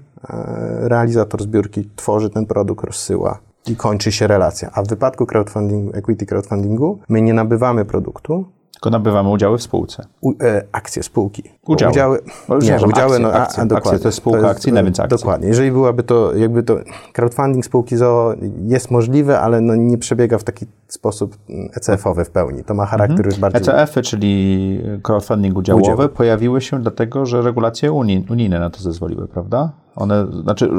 realizator 0.88 1.42
zbiórki 1.42 1.90
tworzy 1.96 2.30
ten 2.30 2.46
produkt, 2.46 2.84
rozsyła 2.84 3.38
i 3.66 3.76
kończy 3.76 4.12
się 4.12 4.26
relacja. 4.26 4.70
A 4.73 4.82
w 4.82 4.88
wypadku 4.88 5.26
crowdfunding, 5.26 5.96
equity 5.96 6.26
crowdfundingu 6.26 6.99
my 7.08 7.23
nie 7.23 7.34
nabywamy 7.34 7.84
produktu, 7.84 8.44
Tylko 8.84 8.98
nabywamy 8.98 9.30
udziały 9.30 9.58
w 9.58 9.62
spółce. 9.62 10.06
u, 10.20 10.32
e, 10.42 10.62
akcje 10.72 11.02
spółki. 11.02 11.42
Udziały. 11.66 11.92
udziały 11.92 12.18
No, 12.48 12.54
nie, 12.54 12.76
udziały, 12.76 12.88
akcje, 12.92 13.18
no, 13.18 13.32
a, 13.32 13.42
akcje. 13.42 13.62
a, 13.62 13.66
dokładnie. 13.66 13.90
Akcje 13.90 13.98
to 14.02 14.08
jest 14.08 14.18
spółka 14.18 14.48
akcyjna, 14.48 14.82
więc 14.82 15.00
akcje. 15.00 15.18
Dokładnie. 15.18 15.48
Jeżeli 15.48 15.70
byłaby 15.72 16.02
to, 16.02 16.34
jakby 16.36 16.62
to, 16.62 16.76
crowdfunding 17.12 17.64
spółki 17.64 17.96
ZOO 17.96 18.34
jest 18.66 18.90
możliwe, 18.90 19.40
ale 19.40 19.60
no 19.60 19.74
nie 19.74 19.98
przebiega 19.98 20.38
w 20.38 20.44
taki 20.44 20.66
sposób 20.88 21.36
mm, 21.48 21.68
ECF-owy 21.74 22.24
w 22.24 22.30
pełni. 22.30 22.64
To 22.64 22.74
ma 22.74 22.86
charakter 22.86 23.26
już 23.26 23.38
bardziej... 23.38 23.60
ECF-y, 23.62 24.02
czyli 24.02 24.80
crowdfunding 25.02 25.56
udziałowy, 25.56 25.92
Udział. 25.94 26.08
pojawiły 26.08 26.60
się 26.60 26.82
dlatego, 26.82 27.26
że 27.26 27.42
regulacje 27.42 27.92
uni- 27.92 28.24
unijne 28.30 28.60
na 28.60 28.70
to 28.70 28.80
zezwoliły, 28.80 29.28
prawda? 29.28 29.72
One, 29.96 30.26
znaczy, 30.42 30.70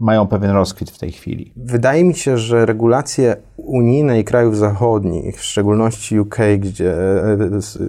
mają 0.00 0.26
pewien 0.26 0.50
rozkwit 0.50 0.90
w 0.90 0.98
tej 0.98 1.12
chwili. 1.12 1.52
Wydaje 1.56 2.04
mi 2.04 2.14
się, 2.14 2.38
że 2.38 2.66
regulacje 2.66 3.36
unijne 3.56 4.20
i 4.20 4.24
krajów 4.24 4.56
zachodnich, 4.56 5.36
w 5.36 5.44
szczególności 5.44 6.20
UK, 6.20 6.36
gdzie, 6.58 6.94
e, 7.24 7.38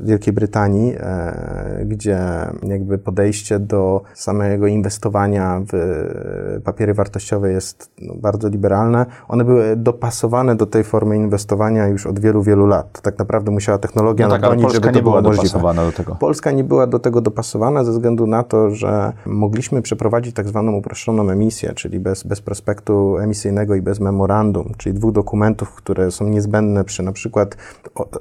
Wielkiej 0.01 0.33
Brytanii, 0.33 0.93
e, 0.99 1.85
gdzie 1.85 2.19
jakby 2.63 2.97
podejście 2.97 3.59
do 3.59 4.01
samego 4.13 4.67
inwestowania 4.67 5.61
w 5.71 5.73
e, 5.73 6.61
papiery 6.61 6.93
wartościowe 6.93 7.51
jest 7.51 7.91
no, 8.01 8.13
bardzo 8.15 8.49
liberalne, 8.49 9.05
one 9.27 9.43
były 9.43 9.75
dopasowane 9.75 10.55
do 10.55 10.65
tej 10.65 10.83
formy 10.83 11.15
inwestowania 11.15 11.87
już 11.87 12.07
od 12.07 12.19
wielu, 12.19 12.43
wielu 12.43 12.67
lat. 12.67 13.01
Tak 13.01 13.19
naprawdę 13.19 13.51
musiała 13.51 13.77
technologia 13.77 14.27
No 14.27 14.31
tak, 14.33 14.41
nadgonić, 14.41 14.63
Polska 14.63 14.75
żeby 14.75 14.87
to 14.93 14.95
nie 14.99 15.03
była 15.03 15.21
możliwe. 15.21 15.43
dopasowana 15.43 15.85
do 15.85 15.91
tego. 15.91 16.15
Polska 16.15 16.51
nie 16.51 16.63
była 16.63 16.87
do 16.87 16.99
tego 16.99 17.21
dopasowana 17.21 17.83
ze 17.83 17.91
względu 17.91 18.27
na 18.27 18.43
to, 18.43 18.71
że 18.71 19.13
mogliśmy 19.25 19.81
przeprowadzić 19.81 20.35
tak 20.35 20.47
zwaną 20.51 20.71
uproszczoną 20.75 21.29
emisję, 21.29 21.73
czyli 21.75 21.99
bez, 21.99 22.23
bez 22.23 22.41
prospektu 22.41 23.17
emisyjnego 23.17 23.75
i 23.75 23.81
bez 23.81 23.99
memorandum, 23.99 24.73
czyli 24.77 24.95
dwóch 24.95 25.11
dokumentów, 25.11 25.73
które 25.75 26.11
są 26.11 26.27
niezbędne 26.27 26.83
przy 26.83 27.03
na 27.03 27.11
przykład 27.11 27.55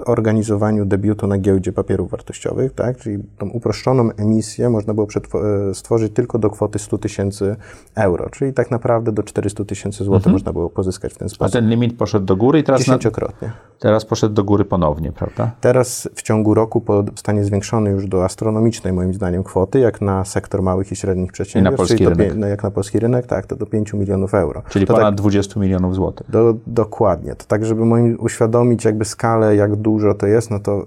organizowaniu 0.06 0.84
debiutu 0.84 1.26
na 1.26 1.38
giełdzie 1.38 1.72
papierów 1.72 2.10
wartościowych, 2.10 2.72
tak? 2.74 2.96
czyli 2.96 3.22
tą 3.38 3.48
uproszczoną 3.50 4.08
emisję 4.16 4.70
można 4.70 4.94
było 4.94 5.06
e, 5.70 5.74
stworzyć 5.74 6.12
tylko 6.14 6.38
do 6.38 6.50
kwoty 6.50 6.78
100 6.78 6.98
tysięcy 6.98 7.56
euro, 7.94 8.30
czyli 8.30 8.52
tak 8.52 8.70
naprawdę 8.70 9.12
do 9.12 9.22
400 9.22 9.64
tysięcy 9.64 10.04
złotych 10.04 10.32
można 10.32 10.52
było 10.52 10.70
pozyskać 10.70 11.12
w 11.14 11.18
ten 11.18 11.26
Mhm. 11.26 11.34
A 11.34 11.48
sposób. 11.48 11.52
ten 11.52 11.70
limit 11.70 11.96
poszedł 11.98 12.26
do 12.26 12.36
góry 12.36 12.58
i 12.58 12.64
teraz, 12.64 12.80
na, 12.80 12.84
Dziesięciokrotnie. 12.84 13.52
teraz 13.78 14.04
poszedł 14.04 14.34
do 14.34 14.44
góry 14.44 14.64
ponownie, 14.64 15.12
prawda? 15.12 15.50
Teraz 15.60 16.08
w 16.14 16.22
ciągu 16.22 16.54
roku 16.54 16.82
zostanie 17.10 17.44
zwiększony 17.44 17.90
już 17.90 18.06
do 18.06 18.24
astronomicznej, 18.24 18.92
moim 18.92 19.14
zdaniem, 19.14 19.44
kwoty, 19.44 19.78
jak 19.80 20.00
na 20.00 20.24
sektor 20.24 20.62
małych 20.62 20.92
i 20.92 20.96
średnich 20.96 21.32
przedsiębiorstw. 21.32 21.76
polski 21.76 21.96
czyli 21.96 22.10
to 22.10 22.10
rynek. 22.22 22.38
no, 22.38 22.46
jak 22.46 22.62
na 22.62 22.70
polski 22.70 22.98
rynek, 22.98 23.26
tak, 23.26 23.46
to 23.46 23.56
do 23.56 23.66
5 23.66 23.92
milionów 23.92 24.34
euro. 24.34 24.62
Czyli 24.68 24.86
to 24.86 24.94
ponad 24.94 25.08
tak, 25.08 25.14
20 25.14 25.60
milionów 25.60 25.94
złotych. 25.94 26.30
do, 26.30 26.54
dokładnie. 26.66 27.34
To 27.34 27.44
tak, 27.44 27.64
żeby 27.64 27.84
moim 27.84 28.16
uświadomić 28.20 28.84
jakby 28.84 29.04
skalę, 29.04 29.56
jak 29.56 29.76
dużo 29.76 30.14
to 30.14 30.26
jest, 30.26 30.50
no 30.50 30.60
to 30.60 30.84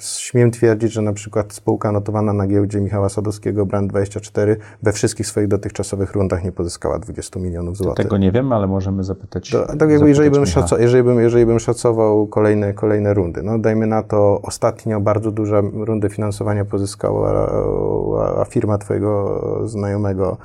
śmiem 0.00 0.50
twierdzić, 0.50 0.92
że 0.92 1.02
na 1.02 1.12
przykład 1.12 1.52
spółka 1.52 1.92
notowana 1.92 2.32
na 2.32 2.46
giełdzie 2.46 2.80
Michała 2.80 3.08
Sadowskiego, 3.08 3.66
Brand24, 3.66 4.56
we 4.82 4.92
wszystkich 4.92 5.26
swoich 5.26 5.48
dotychczasowych 5.48 6.12
rundach 6.12 6.44
nie 6.44 6.52
pozyskała 6.52 6.98
20 6.98 7.40
milionów 7.40 7.76
złotych. 7.76 8.04
Tego 8.04 8.18
nie 8.18 8.32
wiemy, 8.32 8.54
ale 8.54 8.66
możemy 8.66 9.04
zapytać. 9.04 9.50
To, 9.50 9.76
tak 9.76 9.90
jakby 9.90 10.08
jeżeli 10.08 10.30
bym, 10.30 10.46
szaco, 10.46 10.78
jeżeli, 10.78 11.02
bym, 11.02 11.20
jeżeli 11.20 11.46
bym 11.46 11.58
szacował 11.58 12.26
kolejne, 12.26 12.74
kolejne 12.74 13.14
rundy, 13.14 13.42
no 13.42 13.58
dajmy 13.58 13.86
na 13.86 14.02
to 14.02 14.40
ostatnio 14.42 15.00
bardzo 15.00 15.30
duże 15.30 15.62
rundy 15.74 16.08
finansowania 16.08 16.64
pozyskała 16.64 17.50
firma 18.48 18.78
twojego 18.78 19.40
znajomego 19.64 20.36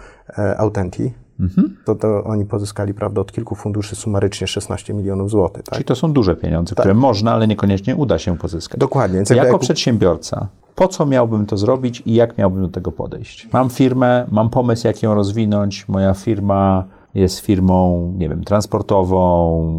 Autenti, 0.57 1.11
Mhm. 1.39 1.77
to, 1.85 1.95
to 1.95 2.23
oni 2.23 2.45
pozyskali 2.45 2.93
prawda, 2.93 3.21
od 3.21 3.31
kilku 3.31 3.55
funduszy 3.55 3.95
sumarycznie 3.95 4.47
16 4.47 4.93
milionów 4.93 5.29
złotych. 5.29 5.63
Tak? 5.63 5.73
Czyli 5.73 5.85
to 5.85 5.95
są 5.95 6.13
duże 6.13 6.35
pieniądze, 6.35 6.75
które 6.75 6.93
można, 6.93 7.31
ale 7.33 7.47
niekoniecznie 7.47 7.95
uda 7.95 8.19
się 8.19 8.37
pozyskać. 8.37 8.79
Dokładnie. 8.79 9.15
Więc 9.17 9.29
Jako 9.29 9.47
jak- 9.51 9.59
przedsiębiorca, 9.59 10.47
po 10.75 10.87
co 10.87 11.05
miałbym 11.05 11.45
to 11.45 11.57
zrobić 11.57 12.03
i 12.05 12.13
jak 12.13 12.37
miałbym 12.37 12.61
do 12.61 12.69
tego 12.69 12.91
podejść? 12.91 13.49
Mam 13.53 13.69
firmę, 13.69 14.25
mam 14.31 14.49
pomysł, 14.49 14.87
jak 14.87 15.03
ją 15.03 15.13
rozwinąć. 15.15 15.87
Moja 15.87 16.13
firma 16.13 16.83
jest 17.13 17.39
firmą, 17.39 18.13
nie 18.17 18.29
wiem, 18.29 18.43
transportową, 18.43 19.75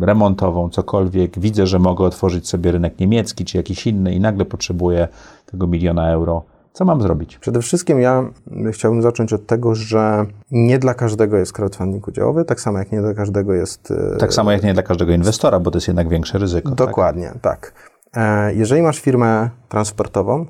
remontową, 0.00 0.68
cokolwiek. 0.70 1.38
Widzę, 1.38 1.66
że 1.66 1.78
mogę 1.78 2.04
otworzyć 2.04 2.48
sobie 2.48 2.72
rynek 2.72 2.98
niemiecki 3.00 3.44
czy 3.44 3.56
jakiś 3.56 3.86
inny 3.86 4.14
i 4.14 4.20
nagle 4.20 4.44
potrzebuję 4.44 5.08
tego 5.46 5.66
miliona 5.66 6.10
euro. 6.10 6.42
Co 6.72 6.84
mam 6.84 7.02
zrobić? 7.02 7.38
Przede 7.38 7.62
wszystkim 7.62 8.00
ja 8.00 8.24
chciałbym 8.72 9.02
zacząć 9.02 9.32
od 9.32 9.46
tego, 9.46 9.74
że 9.74 10.26
nie 10.50 10.78
dla 10.78 10.94
każdego 10.94 11.36
jest 11.36 11.52
crowdfunding 11.52 12.08
udziałowy, 12.08 12.44
tak 12.44 12.60
samo 12.60 12.78
jak 12.78 12.92
nie 12.92 13.00
dla 13.00 13.14
każdego 13.14 13.54
jest 13.54 13.90
e, 14.14 14.16
Tak 14.16 14.34
samo 14.34 14.52
jak 14.52 14.62
nie 14.62 14.74
dla 14.74 14.82
każdego 14.82 15.12
inwestora, 15.12 15.60
bo 15.60 15.70
to 15.70 15.76
jest 15.76 15.88
jednak 15.88 16.08
większe 16.08 16.38
ryzyko. 16.38 16.68
tak? 16.68 16.78
Dokładnie, 16.78 17.32
tak. 17.42 17.72
E, 18.16 18.54
Jeżeli 18.54 18.82
masz 18.82 19.00
firmę 19.00 19.50
transportową, 19.70 20.46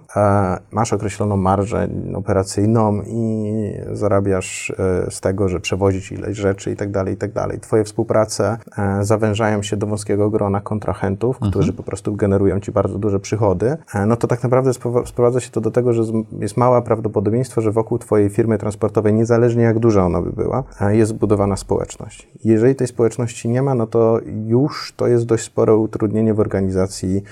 masz 0.73 0.93
określoną 0.93 1.37
marżę 1.37 1.89
operacyjną 2.15 3.03
i 3.07 3.55
zarabiasz 3.93 4.71
e, 4.71 5.11
z 5.11 5.21
tego, 5.21 5.49
że 5.49 5.61
przewozić 5.61 6.13
ileś 6.13 6.37
rzeczy 6.37 6.71
i 6.71 6.77
tak 6.77 6.91
dalej, 6.91 7.15
i 7.15 7.17
tak 7.17 7.33
dalej. 7.33 7.61
Twoje 7.61 7.85
współprace 7.85 8.59
e, 8.79 9.05
zawężają 9.05 9.63
się 9.63 9.77
do 9.77 9.87
wąskiego 9.87 10.31
grona 10.31 10.61
kontrahentów, 10.61 11.39
którzy 11.39 11.73
po 11.73 11.83
prostu 11.83 12.17
generują 12.17 12.61
ci 12.61 12.73
bardzo 12.73 12.99
duże 12.99 13.21
przychody, 13.21 13.77
e, 13.95 14.07
no 14.07 14.17
to 14.17 14.27
tak 14.27 14.43
naprawdę 14.43 14.71
sprowa- 14.71 15.07
sprowadza 15.07 15.41
się 15.41 15.51
to 15.51 15.61
do 15.61 15.71
tego, 15.71 15.93
że 15.93 16.03
jest 16.39 16.57
małe 16.57 16.83
prawdopodobieństwo, 16.83 17.61
że 17.61 17.73
wokół 17.73 17.99
twojej 17.99 18.31
firmy 18.31 18.59
transportowej, 18.59 19.15
niezależnie 19.15 19.63
jak 19.63 19.79
duża 19.79 20.07
ona 20.07 20.23
by 20.23 20.33
była, 20.33 20.65
jest 20.89 21.11
zbudowana 21.11 21.57
społeczność. 21.57 22.29
Jeżeli 22.45 22.75
tej 22.75 22.87
społeczności 22.87 23.49
nie 23.49 23.63
ma, 23.63 23.75
no 23.75 23.87
to 23.87 24.21
już 24.47 24.93
to 24.97 25.07
jest 25.07 25.27
dość 25.27 25.45
spore 25.45 25.77
utrudnienie 25.77 26.35
w 26.35 26.41
organizacji 26.41 27.23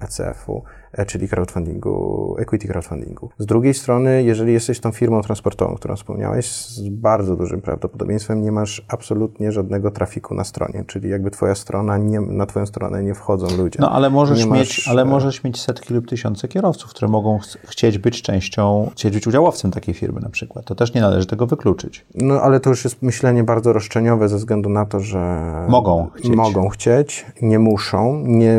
ECF-u, 0.00 0.62
czyli 1.06 1.28
crowdfundingu, 1.28 2.36
equity 2.38 2.68
crowdfundingu. 2.68 3.30
Z 3.38 3.46
drugiej 3.46 3.74
strony, 3.74 4.22
jeżeli 4.22 4.52
jesteś 4.52 4.80
tą 4.80 4.92
firmą 4.92 5.22
transportową, 5.22 5.74
którą 5.74 5.96
wspomniałeś, 5.96 6.46
z 6.52 6.88
bardzo 6.88 7.36
dużym 7.36 7.60
prawdopodobieństwem 7.60 8.42
nie 8.42 8.52
masz 8.52 8.84
absolutnie 8.88 9.52
żadnego 9.52 9.90
trafiku 9.90 10.34
na 10.34 10.44
stronie, 10.44 10.84
czyli 10.86 11.08
jakby 11.10 11.30
twoja 11.30 11.54
strona, 11.54 11.98
nie, 11.98 12.20
na 12.20 12.46
twoją 12.46 12.66
stronę 12.66 13.02
nie 13.02 13.14
wchodzą 13.14 13.46
ludzie. 13.56 13.78
No 13.82 13.90
ale 13.92 14.10
możesz, 14.10 14.38
Nie 14.44 14.50
mieć, 14.50 14.78
masz, 14.78 14.88
ale 14.88 15.02
e, 15.02 15.04
możesz 15.04 15.44
mieć 15.44 15.60
setki 15.60 15.94
lub 15.94 16.08
tysiące 16.08 16.48
kierowców, 16.48 16.90
które 16.90 17.08
mogą 17.08 17.38
ch- 17.38 17.56
chcieć 17.64 17.98
być 17.98 18.22
częścią, 18.22 18.90
chcieć 18.92 19.14
być 19.14 19.26
udziałowcem 19.26 19.70
takiej 19.70 19.94
firmy 19.94 20.20
na 20.20 20.28
przykład. 20.28 20.64
To 20.64 20.74
też 20.74 20.94
nie 20.94 21.00
należy 21.00 21.26
tego 21.26 21.46
wykluczyć. 21.46 22.06
No 22.14 22.40
ale 22.40 22.60
to 22.60 22.70
już 22.70 22.84
jest 22.84 23.02
myślenie 23.02 23.44
bardzo 23.44 23.72
roszczeniowe 23.72 24.28
ze 24.28 24.36
względu 24.36 24.68
na 24.68 24.86
to, 24.86 25.00
że 25.00 25.20
Mogą 25.68 26.08
chcieć. 26.14 26.36
mogą 26.36 26.68
chcieć, 26.68 27.26
nie 27.42 27.58
muszą 27.58 28.22
nie, 28.26 28.56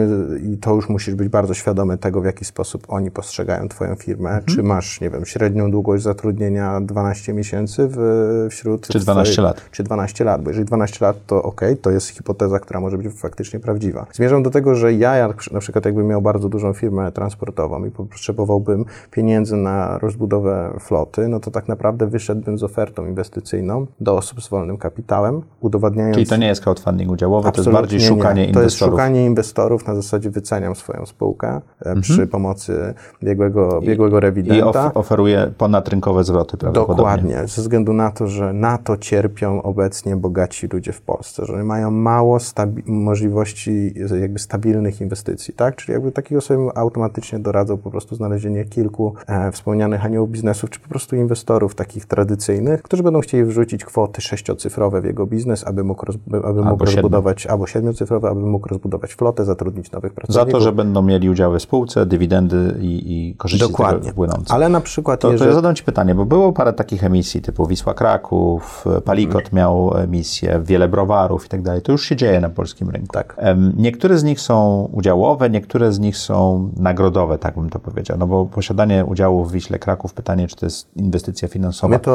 i 0.53 0.57
to 0.57 0.73
już 0.75 0.89
musisz 0.89 1.15
być 1.15 1.27
bardzo 1.29 1.53
świadomy 1.53 1.97
tego, 1.97 2.20
w 2.21 2.25
jaki 2.25 2.45
sposób 2.45 2.85
oni 2.87 3.11
postrzegają 3.11 3.67
twoją 3.67 3.95
firmę. 3.95 4.29
Mhm. 4.29 4.45
Czy 4.45 4.63
masz, 4.63 5.01
nie 5.01 5.09
wiem, 5.09 5.25
średnią 5.25 5.71
długość 5.71 6.03
zatrudnienia 6.03 6.81
12 6.81 7.33
miesięcy 7.33 7.87
w, 7.91 8.47
wśród... 8.49 8.87
Czy 8.87 8.99
12 8.99 9.33
twojej- 9.33 9.43
lat. 9.45 9.61
Czy 9.71 9.83
12 9.83 10.23
lat, 10.23 10.41
bo 10.43 10.49
jeżeli 10.49 10.65
12 10.65 11.05
lat, 11.05 11.17
to 11.27 11.43
ok, 11.43 11.61
to 11.81 11.91
jest 11.91 12.07
hipoteza, 12.07 12.59
która 12.59 12.79
może 12.79 12.97
być 12.97 13.07
faktycznie 13.13 13.59
prawdziwa. 13.59 14.05
Zmierzam 14.13 14.43
do 14.43 14.49
tego, 14.49 14.75
że 14.75 14.93
ja 14.93 15.15
jak, 15.15 15.51
na 15.51 15.59
przykład 15.59 15.85
jakbym 15.85 16.07
miał 16.07 16.21
bardzo 16.21 16.49
dużą 16.49 16.73
firmę 16.73 17.11
transportową 17.11 17.85
i 17.85 17.91
potrzebowałbym 17.91 18.85
pieniędzy 19.11 19.55
na 19.57 19.97
rozbudowę 19.97 20.73
floty, 20.79 21.27
no 21.27 21.39
to 21.39 21.51
tak 21.51 21.67
naprawdę 21.67 22.07
wyszedłbym 22.07 22.57
z 22.57 22.63
ofertą 22.63 23.05
inwestycyjną 23.07 23.85
do 23.99 24.15
osób 24.17 24.43
z 24.43 24.49
wolnym 24.49 24.77
kapitałem, 24.77 25.41
udowadniając... 25.59 26.15
Czyli 26.15 26.27
to 26.27 26.37
nie 26.37 26.47
jest 26.47 26.61
crowdfunding 26.61 27.11
udziałowy, 27.11 27.51
to 27.51 27.57
jest 27.61 27.69
bardziej 27.71 27.99
nie. 27.99 28.05
szukanie 28.07 28.41
To 28.43 28.47
jest 28.47 28.55
inwestorów. 28.57 28.93
szukanie 28.93 29.25
inwestorów 29.25 29.87
na 29.87 29.95
zasadzie 29.95 30.29
wyceniam 30.29 30.75
swoją 30.75 31.05
spółkę 31.05 31.47
e, 31.47 31.61
Mhm. 31.91 32.03
Przy 32.11 32.27
pomocy 32.27 32.93
biegłego, 33.23 33.81
biegłego 33.81 34.17
I 34.17 34.21
rewidenta. 34.21 34.85
of, 34.85 34.97
oferuje 34.97 35.51
ponadrynkowe 35.57 36.23
zwroty 36.23 36.57
prawdopodobnie. 36.57 36.97
Dokładnie, 36.97 37.47
ze 37.47 37.61
względu 37.61 37.93
na 37.93 38.11
to, 38.11 38.27
że 38.27 38.53
na 38.53 38.77
to 38.77 38.97
cierpią 38.97 39.61
obecnie 39.61 40.15
bogaci 40.15 40.67
ludzie 40.67 40.91
w 40.93 41.01
Polsce, 41.01 41.45
że 41.45 41.63
mają 41.63 41.91
mało 41.91 42.37
możliwości 42.85 43.93
jakby 44.21 44.39
stabilnych 44.39 45.01
inwestycji, 45.01 45.53
tak? 45.53 45.75
Czyli 45.75 45.93
jakby 45.93 46.11
takiego 46.11 46.41
sobie 46.41 46.77
automatycznie 46.77 47.39
doradzał 47.39 47.77
po 47.77 47.91
prostu 47.91 48.15
znalezienie 48.15 48.65
kilku 48.65 49.13
e, 49.27 49.51
wspomnianych 49.51 50.05
aniołów 50.05 50.31
biznesów, 50.31 50.69
czy 50.69 50.79
po 50.79 50.89
prostu 50.89 51.15
inwestorów 51.15 51.75
takich 51.75 52.05
tradycyjnych, 52.05 52.81
którzy 52.81 53.03
będą 53.03 53.19
chcieli 53.19 53.43
wrzucić 53.43 53.85
kwoty 53.85 54.21
sześciocyfrowe 54.21 55.01
w 55.01 55.05
jego 55.05 55.25
biznes, 55.27 55.67
aby 55.67 55.83
mógł, 55.83 56.05
roz, 56.05 56.15
aby 56.43 56.63
mógł 56.63 56.85
siedmiu. 56.85 57.01
rozbudować, 57.01 57.47
albo 57.47 57.67
siedmiocyfrowe, 57.67 58.29
aby 58.29 58.39
mógł 58.41 58.67
rozbudować 58.67 59.13
flotę, 59.13 59.45
zatrudnić 59.45 59.91
nowych 59.91 60.11
Za 60.11 60.15
pracowników. 60.15 60.51
to, 60.51 60.59
że 60.61 60.71
będą 60.71 61.01
mieli 61.01 61.29
udziały 61.29 61.59
w 61.59 61.61
spółce, 61.61 62.00
jeszcze 62.01 62.05
dywidendy 62.09 62.75
i, 62.81 63.13
i 63.13 63.35
korzyści 63.35 63.67
Dokładnie. 63.67 64.13
płynące. 64.13 64.53
Ale 64.53 64.69
na 64.69 64.81
przykład, 64.81 65.19
To, 65.19 65.27
to 65.27 65.31
jeżeli... 65.33 65.49
ja 65.49 65.55
zadam 65.55 65.75
Ci 65.75 65.83
pytanie, 65.83 66.15
bo 66.15 66.25
było 66.25 66.53
parę 66.53 66.73
takich 66.73 67.03
emisji 67.03 67.41
typu 67.41 67.67
Wisła 67.67 67.93
Kraków, 67.93 68.85
Palikot 69.05 69.41
Mhm. 69.41 69.55
miał 69.55 69.97
emisję, 69.97 70.61
wiele 70.65 70.87
browarów 70.87 71.45
i 71.45 71.49
tak 71.49 71.61
dalej. 71.61 71.81
To 71.81 71.91
już 71.91 72.05
się 72.05 72.15
dzieje 72.15 72.39
na 72.39 72.49
polskim 72.49 72.89
rynku. 72.89 73.07
Tak. 73.13 73.35
Niektóre 73.77 74.17
z 74.17 74.23
nich 74.23 74.39
są 74.39 74.89
udziałowe, 74.91 75.49
niektóre 75.49 75.91
z 75.91 75.99
nich 75.99 76.17
są 76.17 76.69
nagrodowe, 76.77 77.37
tak 77.37 77.55
bym 77.55 77.69
to 77.69 77.79
powiedział. 77.79 78.17
No 78.17 78.27
bo 78.27 78.45
posiadanie 78.45 79.05
udziału 79.05 79.45
w 79.45 79.51
Wiśle 79.51 79.79
Kraków, 79.79 80.13
pytanie, 80.13 80.47
czy 80.47 80.55
to 80.55 80.65
jest 80.65 80.87
inwestycja 80.95 81.47
finansowa. 81.47 81.93
My 81.93 81.99
to 81.99 82.11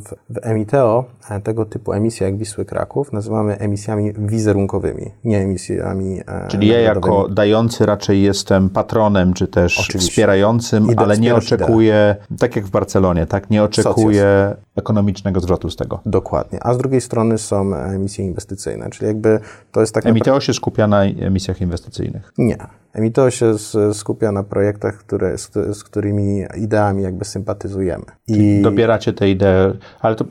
w, 0.00 0.34
w 0.34 0.38
Emiteo 0.42 1.04
e, 1.30 1.40
tego 1.40 1.64
typu 1.64 1.92
emisje 1.92 2.26
jak 2.26 2.36
Wisły 2.38 2.64
Kraków 2.64 3.12
nazywamy 3.12 3.58
emisjami 3.58 4.12
wizerunkowymi, 4.12 5.10
nie 5.24 5.38
emisjami 5.38 6.20
e, 6.28 6.48
Czyli 6.48 6.68
ja 6.68 6.80
jako 6.80 7.28
dający 7.28 7.86
raczej 7.86 8.22
jestem 8.22 8.70
patronem, 8.70 9.19
czy 9.34 9.48
też 9.48 9.80
Oczywiście. 9.80 10.10
wspierającym, 10.10 10.90
ale 10.96 11.18
nie 11.18 11.34
oczekuję, 11.34 12.16
tak 12.38 12.56
jak 12.56 12.64
w 12.64 12.70
Barcelonie, 12.70 13.26
tak, 13.26 13.50
nie 13.50 13.62
oczekuję 13.62 14.56
ekonomicznego 14.76 15.40
zwrotu 15.40 15.70
z 15.70 15.76
tego. 15.76 16.00
Dokładnie. 16.06 16.58
A 16.62 16.74
z 16.74 16.78
drugiej 16.78 17.00
strony 17.00 17.38
są 17.38 17.74
emisje 17.74 18.24
inwestycyjne, 18.24 18.90
czyli 18.90 19.06
jakby 19.06 19.40
to 19.72 19.80
jest 19.80 19.94
tak 19.94 20.04
naprawdę... 20.04 20.30
Emiteo 20.30 20.40
się 20.40 20.54
skupia 20.54 20.86
na 20.86 21.04
emisjach 21.04 21.60
inwestycyjnych. 21.60 22.32
Nie. 22.38 22.56
Emiteo 22.92 23.30
się 23.30 23.54
skupia 23.92 24.32
na 24.32 24.42
projektach, 24.42 24.98
które, 24.98 25.38
z, 25.38 25.50
z 25.72 25.84
którymi 25.84 26.44
ideami 26.56 27.02
jakby 27.02 27.24
sympatyzujemy. 27.24 28.04
I 28.28 28.60
Dobieracie 28.62 29.12
te 29.12 29.30
idee, 29.30 29.78
ale 30.00 30.16
to, 30.16 30.24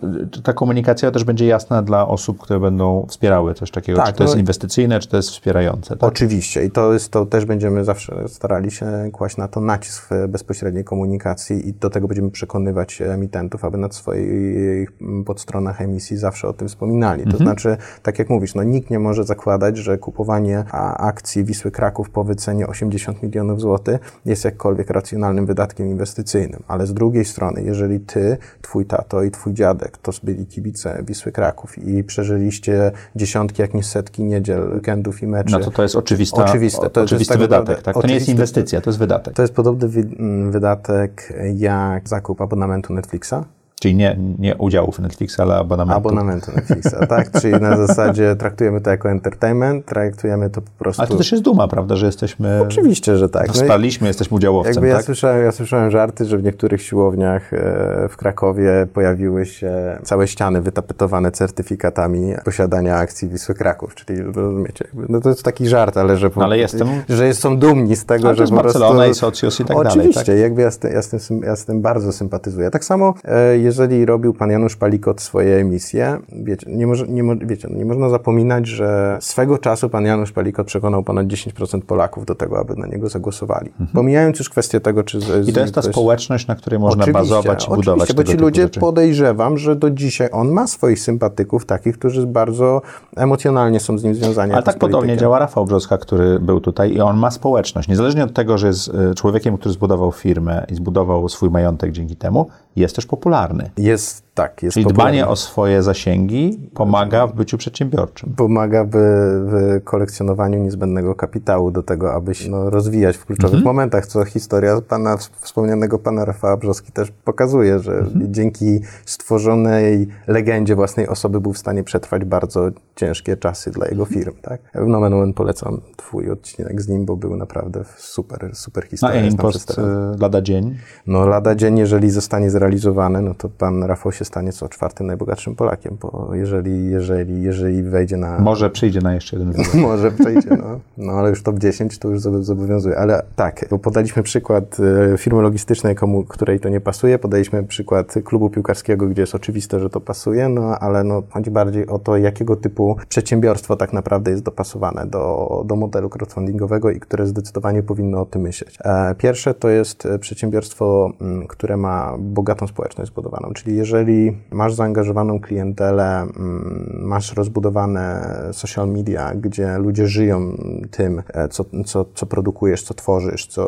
ta 0.43 0.53
komunikacja 0.53 1.11
też 1.11 1.23
będzie 1.23 1.45
jasna 1.45 1.81
dla 1.81 2.07
osób, 2.07 2.39
które 2.39 2.59
będą 2.59 3.05
wspierały 3.09 3.53
coś 3.53 3.71
takiego, 3.71 3.99
Tak, 3.99 4.07
czy 4.07 4.13
to 4.13 4.23
jest 4.23 4.35
no- 4.35 4.39
inwestycyjne, 4.39 4.99
czy 4.99 5.07
to 5.07 5.17
jest 5.17 5.29
wspierające. 5.29 5.97
Tak? 5.97 6.09
Oczywiście 6.09 6.65
i 6.65 6.71
to, 6.71 6.93
jest, 6.93 7.11
to 7.11 7.25
też 7.25 7.45
będziemy 7.45 7.83
zawsze 7.83 8.27
starali 8.27 8.71
się 8.71 9.09
kłaść 9.11 9.37
na 9.37 9.47
to 9.47 9.61
nacisk 9.61 10.09
w 10.09 10.27
bezpośredniej 10.27 10.83
komunikacji 10.83 11.69
i 11.69 11.73
do 11.73 11.89
tego 11.89 12.07
będziemy 12.07 12.31
przekonywać 12.31 13.01
emitentów, 13.01 13.65
aby 13.65 13.77
na 13.77 13.91
swoich 13.91 14.91
mm, 15.01 15.23
podstronach 15.23 15.81
emisji 15.81 16.17
zawsze 16.17 16.47
o 16.47 16.53
tym 16.53 16.67
wspominali. 16.67 17.23
To 17.31 17.37
znaczy, 17.37 17.77
tak 18.03 18.19
jak 18.19 18.29
mówisz, 18.29 18.55
no 18.55 18.63
nikt 18.63 18.89
nie 18.89 18.99
może 18.99 19.23
zakładać, 19.23 19.77
że 19.77 19.97
kupowanie 19.97 20.63
akcji 20.97 21.43
Wisły 21.43 21.71
Kraków 21.71 22.09
po 22.09 22.23
wycenie 22.23 22.48
80 22.57 23.23
milionów 23.23 23.61
złotych 23.61 23.99
jest 24.25 24.45
jakkolwiek 24.45 24.89
racjonalnym 24.89 25.45
wydatkiem 25.45 25.87
inwestycyjnym, 25.87 26.63
ale 26.67 26.87
z 26.87 26.93
drugiej 26.93 27.25
strony, 27.25 27.63
jeżeli 27.63 27.99
ty, 27.99 28.37
twój 28.61 28.85
tato 28.85 29.23
i 29.23 29.31
twój 29.31 29.53
dziadek 29.53 29.97
to 29.97 30.11
byli 30.23 30.45
kibice 30.45 31.03
Wisły 31.07 31.31
Kraków 31.31 31.77
i 31.77 32.03
przeżyliście 32.03 32.91
dziesiątki, 33.15 33.61
jak 33.61 33.73
nie 33.73 33.83
setki 33.83 34.23
niedziel, 34.23 34.71
weekendów 34.73 35.23
i 35.23 35.27
meczy, 35.27 35.51
No 35.51 35.59
to 35.59 35.71
to 35.71 35.83
jest 35.83 35.95
oczywista, 35.95 36.43
Oczywiste. 36.45 36.81
To- 36.81 36.89
to 36.89 37.01
jest 37.01 37.13
oczywisty 37.13 37.33
tak 37.33 37.41
wydatek. 37.41 37.67
naprawdę 37.67 37.83
Tak? 37.93 38.01
To 38.01 38.07
nie 38.07 38.13
jest 38.13 38.29
inwestycja, 38.29 38.81
to 38.81 38.89
jest 38.89 38.99
wydatek. 38.99 39.33
To 39.33 39.41
jest 39.41 39.53
podobny 39.53 39.87
wy- 39.87 40.07
m, 40.19 40.51
wydatek 40.51 41.33
jak 41.55 42.09
zakup 42.09 42.41
abonamentu 42.41 42.93
Netflixa. 42.93 43.33
Czyli 43.79 43.95
nie, 43.95 44.17
nie 44.39 44.55
udziału 44.55 44.91
w 44.91 44.99
Netflixa, 44.99 45.39
ale 45.39 45.55
abonamentu. 45.55 45.97
Abonamentu 45.97 46.51
Netflixa, 46.55 46.95
tak? 47.09 47.31
Czyli 47.41 47.53
na 47.53 47.77
zasadzie 47.87 48.35
traktujemy 48.35 48.81
to 48.81 48.89
jako 48.89 49.09
entertainment, 49.09 49.85
traktujemy 49.85 50.49
to 50.49 50.61
po 50.61 50.71
prostu... 50.77 51.01
Ale 51.01 51.09
to 51.09 51.17
też 51.17 51.31
jest 51.31 51.43
duma, 51.43 51.67
prawda, 51.67 51.95
że 51.95 52.05
jesteśmy... 52.05 52.61
Oczywiście, 52.61 53.17
że 53.17 53.29
tak. 53.29 53.47
No 53.47 53.53
i 53.53 53.57
Wsparliśmy, 53.57 54.07
jesteśmy 54.07 54.35
udziałowcem, 54.37 54.73
jakby 54.73 54.87
ja, 54.87 54.95
tak? 54.95 55.05
słyszałem, 55.05 55.45
ja 55.45 55.51
słyszałem 55.51 55.91
żarty, 55.91 56.25
że 56.25 56.37
w 56.37 56.43
niektórych 56.43 56.81
siłowniach 56.81 57.53
e, 57.53 58.07
w 58.09 58.17
Krakowie 58.17 58.87
pojawiły 58.93 59.45
się 59.45 59.99
całe 60.03 60.27
ściany 60.27 60.61
wytapetowane 60.61 61.31
certyfikatami 61.31 62.33
posiadania 62.45 62.95
akcji 62.95 63.27
Wisły 63.27 63.55
Kraków, 63.55 63.95
czyli 63.95 64.21
rozumiecie, 64.21 64.87
no 65.09 65.21
to 65.21 65.29
jest 65.29 65.43
taki 65.43 65.67
żart, 65.67 65.97
ale 65.97 66.17
że, 66.17 66.29
po, 66.29 66.43
Ale 66.43 66.57
jestem- 66.57 66.87
że 67.09 67.33
są 67.33 67.57
dumni 67.57 67.95
z 67.95 68.05
tego, 68.05 68.27
Ale 68.27 68.33
to 68.33 68.37
że 68.37 68.43
jest 68.43 68.53
po 68.53 68.61
prostu... 68.61 68.79
Barcelona 68.79 69.07
i 69.07 69.13
Socios 69.13 69.59
i 69.59 69.65
tak 69.65 69.77
dalej, 69.77 69.91
Oczywiście, 69.91 70.25
tak? 70.25 70.37
jakby 70.37 70.61
ja 70.61 70.71
z, 70.71 70.77
tym, 70.77 70.93
ja, 70.93 71.01
z 71.01 71.09
tym, 71.09 71.41
ja 71.41 71.55
z 71.55 71.65
tym 71.65 71.81
bardzo 71.81 72.13
sympatyzuję. 72.13 72.71
Tak 72.71 72.85
samo, 72.85 73.13
e, 73.25 73.57
jeżeli 73.69 74.05
robił 74.05 74.33
pan 74.33 74.51
Janusz 74.51 74.75
Palikot 74.75 75.21
swoje 75.21 75.55
emisje, 75.55 76.17
wiecie, 76.31 76.67
nie, 76.69 76.87
może, 76.87 77.07
nie, 77.07 77.23
wiecie, 77.45 77.67
no 77.71 77.77
nie 77.77 77.85
można 77.85 78.09
zapominać, 78.09 78.67
że 78.67 79.17
swego 79.21 79.57
czasu 79.57 79.89
pan 79.89 80.05
Janusz 80.05 80.31
Palikot 80.31 80.67
przekonał 80.67 81.03
ponad 81.03 81.27
10% 81.27 81.81
Polaków 81.81 82.25
do 82.25 82.35
tego, 82.35 82.59
aby 82.59 82.75
na 82.75 82.87
niego 82.87 83.09
zagłosowali. 83.09 83.71
Pomijając 83.93 84.39
już 84.39 84.49
kwestię 84.49 84.79
tego, 84.79 85.03
czy... 85.03 85.21
Z, 85.21 85.29
Mhm. 85.29 85.49
I 85.49 85.53
to 85.53 85.59
jest 85.59 85.75
ta 85.75 85.81
społeczność, 85.81 86.47
na 86.47 86.55
której 86.55 86.79
można 86.79 87.07
bazować 87.07 87.65
i 87.65 87.69
budować 87.69 88.09
Oczywiście, 88.09 88.13
bo 88.13 88.23
ci 88.23 88.37
ludzie 88.37 88.61
rzeczy. 88.61 88.79
podejrzewam, 88.79 89.57
że 89.57 89.75
do 89.75 89.89
dzisiaj 89.89 90.29
on 90.31 90.51
ma 90.51 90.67
swoich 90.67 90.99
sympatyków, 90.99 91.65
takich, 91.65 91.97
którzy 91.99 92.27
bardzo 92.27 92.81
emocjonalnie 93.15 93.79
są 93.79 93.97
z 93.97 94.03
nim 94.03 94.15
związani. 94.15 94.53
Ale 94.53 94.63
tak 94.63 94.75
podobnie 94.77 94.97
politykiem. 94.99 95.19
działa 95.19 95.39
Rafał 95.39 95.65
Brzoska, 95.65 95.97
który 95.97 96.39
był 96.39 96.59
tutaj 96.61 96.93
i 96.93 97.01
on 97.01 97.17
ma 97.17 97.31
społeczność. 97.31 97.87
Niezależnie 97.87 98.23
od 98.23 98.33
tego, 98.33 98.57
że 98.57 98.67
jest 98.67 98.89
e, 99.11 99.15
człowiekiem, 99.15 99.57
który 99.57 99.73
zbudował 99.73 100.11
firmę 100.11 100.65
i 100.71 100.75
zbudował 100.75 101.29
swój 101.29 101.49
majątek 101.49 101.91
dzięki 101.91 102.15
temu, 102.15 102.47
jest 102.75 102.95
też 102.95 103.05
popularny. 103.05 103.69
Jest, 103.77 104.23
tak, 104.33 104.63
jest 104.63 104.73
Czyli 104.73 104.83
popularny. 104.85 105.11
dbanie 105.11 105.27
o 105.27 105.35
swoje 105.35 105.83
zasięgi 105.83 106.69
pomaga 106.73 107.27
w 107.27 107.33
byciu 107.35 107.57
przedsiębiorczym. 107.57 108.33
pomaga 108.37 108.83
w, 108.83 108.89
w 108.91 109.83
kolekcjonowaniu 109.83 110.59
niezbędnego 110.63 111.15
kapitału 111.15 111.71
do 111.71 111.83
tego, 111.83 112.13
aby 112.13 112.35
się 112.35 112.49
no, 112.49 112.69
rozwijać 112.69 113.17
w 113.17 113.25
kluczowych 113.25 113.57
Mhm. 113.59 113.75
momentach, 113.75 114.05
co 114.07 114.25
historia 114.25 114.81
pana, 114.81 115.17
wspomnianego 115.41 115.99
pana 115.99 116.25
Rafała 116.25 116.57
Brzoski 116.57 116.91
też 116.91 117.11
pokazuje, 117.25 117.79
że 117.79 117.91
Mhm. 117.97 118.33
dzięki 118.33 118.79
stworzonej 119.05 120.07
legendzie 120.27 120.75
własnej 120.75 121.07
osoby 121.07 121.41
był 121.41 121.53
w 121.53 121.57
stanie 121.57 121.83
przetrwać 121.83 122.25
bardzo 122.25 122.69
ciężkie 122.95 123.37
czasy 123.37 123.71
dla 123.71 123.87
jego 123.87 124.03
Mhm. 124.03 124.19
firm. 124.21 124.33
Tak? 124.41 124.61
Nomen 124.87 125.13
omen 125.13 125.33
polecam 125.33 125.81
twój 125.97 126.31
odcinek 126.31 126.81
z 126.81 126.87
nim, 126.87 127.05
bo 127.05 127.15
był 127.15 127.35
naprawdę 127.35 127.83
super, 127.97 128.49
super 128.53 128.83
No 128.83 128.89
historia. 128.89 129.21
i 129.21 129.25
jest 129.25 129.37
tam 129.37 129.45
Impost 129.45 129.65
przedstawiona. 129.65 130.13
e, 130.15 130.17
lada 130.19 130.41
dzień. 130.41 130.77
No 131.07 131.27
lada 131.27 131.55
dzień, 131.55 131.77
jeżeli 131.77 132.09
zostanie 132.09 132.49
zrealizowany, 132.59 133.21
no 133.21 133.33
to 133.33 133.49
pan 133.49 133.83
Rafał 133.83 134.11
się 134.11 134.25
stanie 134.25 134.51
co 134.51 134.69
czwartym 134.69 135.07
najbogatszym 135.07 135.55
Polakiem, 135.55 135.97
bo 136.01 136.29
jeżeli, 136.33 136.91
jeżeli, 136.91 137.43
jeżeli 137.43 137.83
wejdzie 137.83 138.17
na... 138.17 138.39
Może 138.39 138.69
przyjdzie 138.69 139.01
na 139.01 139.13
jeszcze 139.13 139.37
jeden 139.37 139.51
wywiad. 139.51 139.73
Może 139.89 140.11
przejdzie, 140.11 140.49
no. 140.49 140.79
no 140.97 141.13
ale 141.13 141.29
już 141.29 141.43
top 141.43 141.59
10 141.59 141.97
to 141.97 142.09
już 142.09 142.19
zob- 142.19 142.41
zobowiązuje. 142.41 142.97
Ale 142.97 143.23
tak, 143.35 143.65
bo 143.69 143.79
podaliśmy 143.79 144.23
przykład 144.23 144.77
e, 145.13 145.17
firmy 145.17 145.41
logistycznej, 145.41 145.95
komu, 145.95 146.23
której 146.23 146.59
to 146.59 146.69
nie 146.69 146.81
pasuje, 146.81 147.19
podaliśmy 147.19 147.63
przykład 147.63 148.13
klubu 148.23 148.49
piłkarskiego, 148.49 149.07
gdzie 149.07 149.21
jest 149.21 149.35
oczywiste, 149.35 149.79
że 149.79 149.89
to 149.89 150.01
pasuje, 150.01 150.49
no 150.49 150.79
ale 150.79 151.03
no, 151.03 151.23
chodzi 151.29 151.51
bardziej 151.51 151.87
o 151.87 151.99
to, 151.99 152.17
jakiego 152.17 152.55
typu 152.55 152.97
przedsiębiorstwo 153.09 153.75
tak 153.75 153.93
naprawdę 153.93 154.31
jest 154.31 154.43
dopasowane 154.43 155.05
do, 155.05 155.63
do 155.65 155.75
modelu 155.75 156.09
crowdfundingowego 156.09 156.89
i 156.89 156.99
które 156.99 157.27
zdecydowanie 157.27 157.83
powinno 157.83 158.21
o 158.21 158.25
tym 158.25 158.41
myśleć. 158.41 158.77
E, 158.81 159.15
pierwsze 159.15 159.53
to 159.53 159.69
jest 159.69 160.05
e, 160.05 160.19
przedsiębiorstwo, 160.19 161.11
które 161.47 161.77
ma 161.77 162.17
bogatą 162.49 162.67
społeczność 162.67 163.11
zbudowaną, 163.11 163.53
czyli 163.53 163.77
jeżeli 163.77 164.37
masz 164.51 164.73
zaangażowaną 164.73 165.39
klientelę, 165.39 166.21
m, 166.21 166.99
masz 167.03 167.33
rozbudowane 167.33 168.35
social 168.51 168.87
media, 168.89 169.35
gdzie 169.35 169.77
ludzie 169.77 170.07
żyją 170.07 170.57
tym, 170.91 171.21
e, 171.33 171.47
co, 171.47 171.65
co, 171.85 172.05
co 172.15 172.25
produkujesz, 172.25 172.83
co 172.83 172.93
tworzysz, 172.93 173.47
co, 173.47 173.63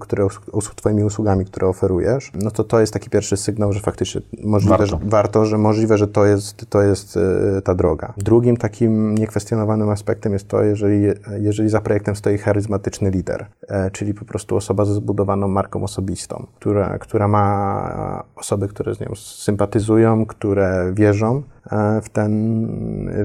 które, 0.00 0.24
us- 0.52 0.70
twoimi 0.76 1.04
usługami, 1.04 1.44
które 1.44 1.68
oferujesz, 1.68 2.32
no 2.34 2.50
to 2.50 2.64
to 2.64 2.80
jest 2.80 2.92
taki 2.92 3.10
pierwszy 3.10 3.36
sygnał, 3.36 3.72
że 3.72 3.80
faktycznie 3.80 4.20
możliwe, 4.44 4.78
Warto. 4.78 4.86
że, 4.86 4.98
warto, 5.10 5.44
że 5.44 5.58
możliwe, 5.58 5.98
że 5.98 6.08
to 6.08 6.24
jest, 6.26 6.66
to 6.70 6.82
jest 6.82 7.16
e, 7.16 7.62
ta 7.62 7.74
droga. 7.74 8.12
Drugim 8.16 8.56
takim 8.56 9.14
niekwestionowanym 9.14 9.88
aspektem 9.90 10.32
jest 10.32 10.48
to, 10.48 10.62
jeżeli, 10.62 11.06
jeżeli 11.40 11.68
za 11.68 11.80
projektem 11.80 12.16
stoi 12.16 12.38
charyzmatyczny 12.38 13.10
lider, 13.10 13.46
e, 13.68 13.90
czyli 13.90 14.14
po 14.14 14.24
prostu 14.24 14.56
osoba 14.56 14.84
ze 14.84 14.94
zbudowaną 14.94 15.48
marką 15.48 15.82
osobistą, 15.84 16.46
która, 16.60 16.98
która 16.98 17.28
ma 17.28 18.17
osoby, 18.36 18.68
które 18.68 18.94
z 18.94 19.00
nią 19.00 19.14
sympatyzują, 19.16 20.26
które 20.26 20.92
wierzą 20.94 21.42
e, 21.70 22.00
w 22.00 22.08
ten, 22.08 22.32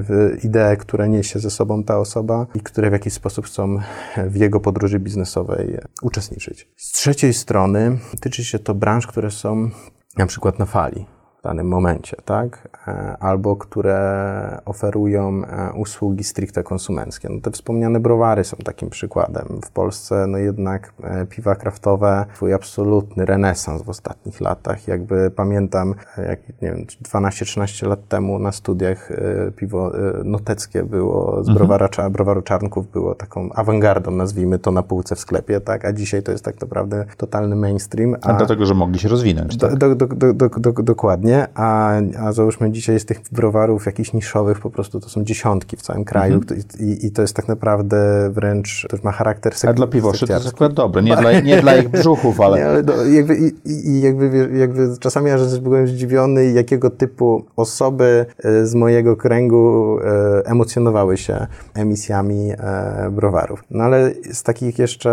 w 0.08 0.38
ideę, 0.44 0.76
które 0.76 1.08
niesie 1.08 1.38
ze 1.38 1.50
sobą 1.50 1.84
ta 1.84 1.98
osoba 1.98 2.46
i 2.54 2.60
które 2.60 2.90
w 2.90 2.92
jakiś 2.92 3.12
sposób 3.12 3.46
chcą 3.46 3.78
w 4.16 4.36
jego 4.36 4.60
podróży 4.60 4.98
biznesowej 4.98 5.78
uczestniczyć. 6.02 6.68
Z 6.76 6.92
trzeciej 6.92 7.34
strony 7.34 7.98
tyczy 8.20 8.44
się 8.44 8.58
to 8.58 8.74
branż, 8.74 9.06
które 9.06 9.30
są 9.30 9.70
na 10.16 10.26
przykład 10.26 10.58
na 10.58 10.66
fali 10.66 11.06
w 11.44 11.46
danym 11.46 11.68
momencie, 11.68 12.16
tak? 12.24 12.68
E, 12.88 13.16
Albo 13.20 13.56
które 13.56 14.60
oferują 14.64 15.42
e, 15.44 15.72
usługi 15.72 16.24
stricte 16.24 16.62
konsumenckie. 16.62 17.28
No 17.28 17.40
te 17.40 17.50
wspomniane 17.50 18.00
browary 18.00 18.44
są 18.44 18.56
takim 18.56 18.90
przykładem. 18.90 19.60
W 19.64 19.70
Polsce 19.70 20.26
no 20.26 20.38
jednak 20.38 20.92
e, 21.02 21.26
piwa 21.26 21.54
kraftowe 21.54 22.26
swój 22.34 22.52
absolutny 22.52 23.26
renesans 23.26 23.82
w 23.82 23.88
ostatnich 23.88 24.40
latach. 24.40 24.88
Jakby 24.88 25.30
pamiętam, 25.30 25.94
jak 26.28 26.48
nie 26.48 26.72
wiem, 26.72 26.86
12-13 27.12 27.86
lat 27.86 28.08
temu 28.08 28.38
na 28.38 28.52
studiach 28.52 29.12
piwo 29.56 29.92
noteckie 30.24 30.82
było 30.82 31.44
z 31.44 31.50
browara, 31.50 31.86
Cza- 31.86 32.10
browaru 32.10 32.42
Czarnków 32.42 32.90
było 32.90 33.14
taką 33.14 33.50
awangardą, 33.52 34.10
nazwijmy 34.10 34.58
to, 34.58 34.70
na 34.70 34.82
półce 34.82 35.16
w 35.16 35.20
sklepie, 35.20 35.60
tak? 35.60 35.84
A 35.84 35.92
dzisiaj 35.92 36.22
to 36.22 36.32
jest 36.32 36.44
tak 36.44 36.60
naprawdę 36.60 37.04
totalny 37.16 37.56
mainstream. 37.56 38.16
A 38.22 38.32
dlatego, 38.32 38.66
że 38.66 38.74
mogli 38.74 38.98
się 38.98 39.08
rozwinąć. 39.08 39.56
Tak? 39.56 39.78
do, 39.78 39.94
do, 39.94 40.06
do, 40.48 40.72
dokładnie. 40.72 41.33
Nie? 41.34 41.46
A, 41.54 41.92
a 42.18 42.32
załóżmy 42.32 42.70
dzisiaj 42.70 42.94
jest 42.96 43.08
tych 43.08 43.20
browarów 43.32 43.86
jakichś 43.86 44.12
niszowych, 44.12 44.60
po 44.60 44.70
prostu 44.70 45.00
to 45.00 45.08
są 45.08 45.24
dziesiątki 45.24 45.76
w 45.76 45.82
całym 45.82 46.04
kraju 46.04 46.34
Mhm. 46.34 46.60
i, 46.80 47.06
i 47.06 47.10
to 47.10 47.22
jest 47.22 47.36
tak 47.36 47.48
naprawdę 47.48 48.30
wręcz, 48.30 48.86
to 48.90 48.96
już 48.96 49.04
ma 49.04 49.12
charakter 49.12 49.52
A 49.52 49.56
sek- 49.56 49.74
dla 49.74 49.86
piwoszy 49.86 50.26
to 50.26 50.32
jest 50.32 50.48
akurat 50.48 50.72
dobre. 50.72 51.02
Nie 51.02 51.16
dla, 51.16 51.40
nie 51.50 51.60
dla 51.60 51.76
ich 51.76 51.88
brzuchów, 51.88 52.40
ale... 52.40 52.58
Nie, 52.58 52.66
ale 52.66 52.82
do, 52.82 53.04
jakby, 53.06 53.36
i, 53.36 53.52
i- 53.88 54.00
jakby, 54.00 54.50
jakby 54.58 54.88
czasami 55.00 55.28
ja 55.28 55.36
byłem 55.62 55.88
zdziwiony, 55.88 56.46
jakiego 56.52 56.90
typu 56.90 57.44
osoby 57.56 58.26
e, 58.44 58.66
z 58.66 58.74
mojego 58.74 59.16
kręgu 59.16 59.98
e, 60.00 60.46
emocjonowały 60.46 61.16
się 61.16 61.46
emisjami 61.74 62.50
e, 62.52 63.10
browarów. 63.10 63.64
No 63.70 63.84
ale 63.84 64.10
z 64.32 64.42
takich 64.42 64.78
jeszcze 64.78 65.04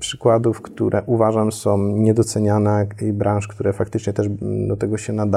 przykładów, 0.00 0.60
które 0.62 1.02
uważam 1.06 1.52
są 1.52 1.78
niedoceniane 1.78 2.86
i 3.02 3.12
branż, 3.12 3.48
które 3.48 3.72
faktycznie 3.72 4.12
też 4.12 4.26
do 4.68 4.76
tego 4.76 4.98
się 4.98 5.12
nadają, 5.12 5.33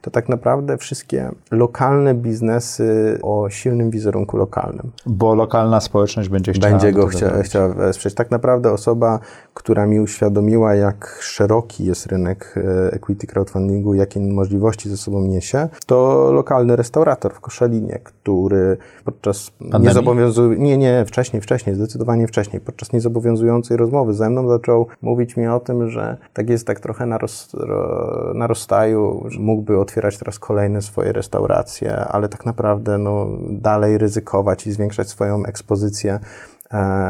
to 0.00 0.10
tak 0.10 0.28
naprawdę 0.28 0.78
wszystkie 0.78 1.30
lokalne 1.50 2.14
biznesy 2.14 3.18
o 3.22 3.50
silnym 3.50 3.90
wizerunku 3.90 4.36
lokalnym 4.36 4.90
Bo 5.06 5.34
lokalna 5.34 5.80
społeczność 5.80 6.28
będzie 6.28 6.52
chciała... 6.52 6.72
będzie 6.72 6.92
go 6.92 7.06
chcia, 7.06 7.42
chciała 7.42 7.68
wesprzeć. 7.68 8.14
Tak 8.14 8.30
naprawdę 8.30 8.72
osoba, 8.72 9.18
która 9.54 9.86
mi 9.86 10.00
uświadomiła, 10.00 10.74
jak 10.74 11.18
szeroki 11.20 11.84
jest 11.84 12.06
rynek 12.06 12.54
e, 12.56 12.92
equity 12.92 13.26
crowdfundingu, 13.26 13.94
jakie 13.94 14.20
możliwości 14.20 14.88
ze 14.88 14.96
sobą 14.96 15.20
niesie, 15.20 15.68
to 15.86 16.30
lokalny 16.32 16.76
restaurator 16.76 17.34
w 17.34 17.40
Koszalinie, 17.40 18.00
który 18.04 18.76
podczas 19.04 19.52
niezobowiązującej, 19.80 20.64
nie, 20.64 20.78
nie, 20.78 21.04
wcześniej, 21.06 21.42
wcześniej, 21.42 21.74
zdecydowanie 21.76 22.26
wcześniej, 22.26 22.60
podczas 22.60 22.92
niezobowiązującej 22.92 23.76
rozmowy 23.76 24.14
ze 24.14 24.30
mną 24.30 24.48
zaczął 24.48 24.86
mówić 25.02 25.36
mi 25.36 25.46
o 25.46 25.60
tym, 25.60 25.90
że 25.90 26.16
tak 26.32 26.50
jest 26.50 26.66
tak 26.66 26.80
trochę 26.80 27.06
na, 27.06 27.18
roz, 27.18 27.54
ro, 27.54 28.32
na 28.34 28.46
rozstaju, 28.46 29.24
że 29.28 29.40
mógłby 29.40 29.78
otwierać 29.78 30.18
teraz 30.18 30.38
kolejne 30.38 30.82
swoje 30.82 31.12
restauracje, 31.12 31.96
ale 31.96 32.28
tak 32.28 32.46
naprawdę 32.46 32.98
no, 32.98 33.26
dalej 33.50 33.98
ryzykować 33.98 34.66
i 34.66 34.72
zwiększać 34.72 35.08
swoją 35.08 35.44
ekspozycję 35.44 36.20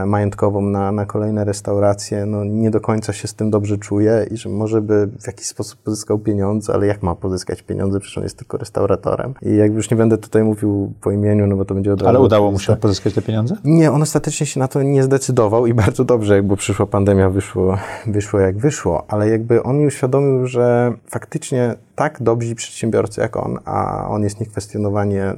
majątkową 0.06 0.60
na, 0.60 0.92
na 0.92 1.06
kolejne 1.06 1.44
restauracje, 1.44 2.26
no 2.26 2.44
nie 2.44 2.70
do 2.70 2.80
końca 2.80 3.12
się 3.12 3.28
z 3.28 3.34
tym 3.34 3.50
dobrze 3.50 3.78
czuje 3.78 4.26
i 4.30 4.36
że 4.36 4.48
może 4.48 4.82
by 4.82 5.08
w 5.20 5.26
jakiś 5.26 5.46
sposób 5.46 5.82
pozyskał 5.82 6.18
pieniądze, 6.18 6.72
ale 6.72 6.86
jak 6.86 7.02
ma 7.02 7.14
pozyskać 7.14 7.62
pieniądze, 7.62 8.00
przecież 8.00 8.18
on 8.18 8.24
jest 8.24 8.38
tylko 8.38 8.56
restauratorem. 8.56 9.34
I 9.42 9.56
jakby 9.56 9.76
już 9.76 9.90
nie 9.90 9.96
będę 9.96 10.18
tutaj 10.18 10.44
mówił 10.44 10.92
po 11.00 11.10
imieniu, 11.10 11.46
no 11.46 11.56
bo 11.56 11.64
to 11.64 11.74
będzie 11.74 11.92
od 11.92 12.00
razu 12.02 12.08
Ale 12.08 12.20
udało 12.20 12.50
mu 12.50 12.58
się 12.58 12.76
pozyskać 12.76 13.14
te 13.14 13.22
pieniądze? 13.22 13.56
Nie, 13.64 13.92
on 13.92 14.02
ostatecznie 14.02 14.46
się 14.46 14.60
na 14.60 14.68
to 14.68 14.82
nie 14.82 15.02
zdecydował 15.02 15.66
i 15.66 15.74
bardzo 15.84 16.04
dobrze, 16.04 16.42
bo 16.42 16.56
przyszła 16.56 16.86
pandemia, 16.86 17.30
wyszło, 17.30 17.78
wyszło 18.06 18.40
jak 18.40 18.58
wyszło, 18.58 19.04
ale 19.08 19.28
jakby 19.28 19.62
on 19.62 19.78
mi 19.78 19.86
uświadomił, 19.86 20.46
że 20.46 20.92
faktycznie 21.06 21.74
tak 21.94 22.22
dobrzy 22.22 22.54
przedsiębiorcy 22.54 23.20
jak 23.20 23.36
on, 23.36 23.58
a 23.64 24.08
on 24.08 24.22
jest 24.22 24.40
niekwestionowanie 24.40 25.34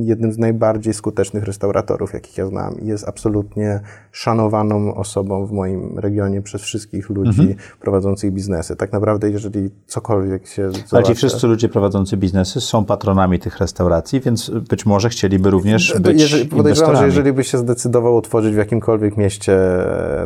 jednym 0.00 0.32
z 0.32 0.38
najbardziej 0.38 0.94
skutecznych 0.94 1.44
restauratorów, 1.44 2.14
jakich 2.14 2.38
ja 2.38 2.46
znam 2.46 2.80
i 2.80 2.86
jest 2.86 3.08
absolutnie 3.08 3.53
szanowaną 4.12 4.94
osobą 4.94 5.46
w 5.46 5.52
moim 5.52 5.98
regionie 5.98 6.42
przez 6.42 6.62
wszystkich 6.62 7.10
ludzi 7.10 7.56
prowadzących 7.80 8.32
biznesy. 8.32 8.76
Tak 8.76 8.92
naprawdę, 8.92 9.30
jeżeli 9.30 9.70
cokolwiek 9.86 10.46
się 10.46 10.70
Ale 10.92 11.02
ci 11.02 11.14
wszyscy 11.14 11.46
ludzie 11.46 11.68
prowadzący 11.68 12.16
biznesy 12.16 12.60
są 12.60 12.84
patronami 12.84 13.38
tych 13.38 13.58
restauracji, 13.58 14.20
więc 14.20 14.50
być 14.50 14.86
może 14.86 15.08
chcieliby 15.08 15.50
również 15.50 15.92
To 15.92 16.00
być 16.00 16.20
jeżeli, 16.20 16.46
podejrzewam, 16.48 16.96
że 16.96 17.04
jeżeli 17.06 17.32
by 17.32 17.44
się 17.44 17.58
zdecydował 17.58 18.16
otworzyć 18.16 18.54
w 18.54 18.56
jakimkolwiek 18.56 19.16
mieście 19.16 19.58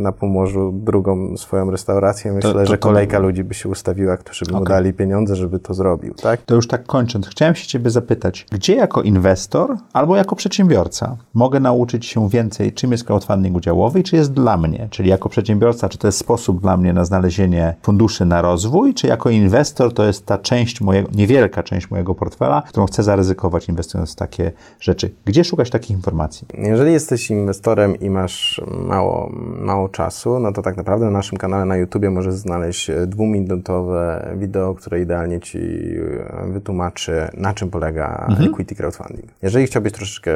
na 0.00 0.12
Pomorzu 0.12 0.72
drugą 0.84 1.36
swoją 1.36 1.70
restaurację, 1.70 2.32
myślę, 2.32 2.52
to- 2.52 2.66
że 2.66 2.78
to- 2.78 2.88
kolejka 2.88 3.18
ludzi 3.18 3.44
by 3.44 3.54
się 3.54 3.68
ustawiła, 3.68 4.16
którzy 4.16 4.44
by 4.44 4.52
mu 4.52 4.58
Okej. 4.58 4.68
dali 4.68 4.92
pieniądze, 4.92 5.36
żeby 5.36 5.58
to 5.58 5.74
zrobił, 5.74 6.14
tak? 6.14 6.40
To 6.42 6.54
już 6.54 6.68
tak 6.68 6.86
kończąc, 6.86 7.28
chciałem 7.28 7.54
się 7.54 7.66
Ciebie 7.66 7.90
zapytać, 7.90 8.46
gdzie 8.52 8.74
jako 8.74 9.02
inwestor 9.02 9.76
albo 9.92 10.16
jako 10.16 10.36
przedsiębiorca 10.36 11.16
mogę 11.34 11.60
nauczyć 11.60 12.06
się 12.06 12.28
więcej, 12.28 12.72
czym 12.72 12.92
jest 12.92 13.04
crowdfunding 13.18 13.56
udziałowy 13.56 14.00
i 14.00 14.02
czy 14.02 14.16
jest 14.16 14.32
dla 14.32 14.56
mnie? 14.56 14.88
Czyli 14.90 15.10
jako 15.10 15.28
przedsiębiorca, 15.28 15.88
czy 15.88 15.98
to 15.98 16.08
jest 16.08 16.18
sposób 16.18 16.60
dla 16.60 16.76
mnie 16.76 16.92
na 16.92 17.04
znalezienie 17.04 17.74
funduszy 17.82 18.24
na 18.24 18.42
rozwój, 18.42 18.94
czy 18.94 19.06
jako 19.06 19.30
inwestor 19.30 19.94
to 19.94 20.04
jest 20.04 20.26
ta 20.26 20.38
część 20.38 20.80
mojego, 20.80 21.08
niewielka 21.14 21.62
część 21.62 21.90
mojego 21.90 22.14
portfela, 22.14 22.62
którą 22.68 22.86
chcę 22.86 23.02
zaryzykować 23.02 23.68
inwestując 23.68 24.12
w 24.12 24.14
takie 24.14 24.52
rzeczy? 24.80 25.10
Gdzie 25.24 25.44
szukać 25.44 25.70
takich 25.70 25.90
informacji? 25.90 26.46
Jeżeli 26.54 26.92
jesteś 26.92 27.30
inwestorem 27.30 28.00
i 28.00 28.10
masz 28.10 28.60
mało, 28.80 29.32
mało 29.60 29.88
czasu, 29.88 30.40
no 30.40 30.52
to 30.52 30.62
tak 30.62 30.76
naprawdę 30.76 31.04
na 31.04 31.10
naszym 31.10 31.38
kanale 31.38 31.64
na 31.64 31.76
YouTubie 31.76 32.10
możesz 32.10 32.34
znaleźć 32.34 32.90
dwuminutowe 33.06 34.28
wideo, 34.38 34.74
które 34.74 35.00
idealnie 35.00 35.40
Ci 35.40 35.58
e, 35.58 36.52
wytłumaczy, 36.52 37.28
na 37.34 37.54
czym 37.54 37.70
polega 37.70 38.28
equity 38.46 38.74
crowdfunding. 38.74 39.26
Jeżeli 39.42 39.66
chciałbyś 39.66 39.92
troszeczkę 39.92 40.32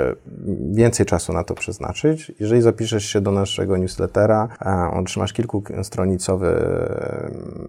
więcej 0.72 1.06
czasu 1.06 1.32
na 1.32 1.44
to 1.44 1.54
przeznaczyć, 1.54 2.32
jeżeli 2.40 2.62
zapiszesz 2.72 3.04
się 3.04 3.20
do 3.20 3.32
naszego 3.32 3.76
newslettera, 3.76 4.48
otrzymasz 4.92 5.32
kilkustronicowy 5.32 6.46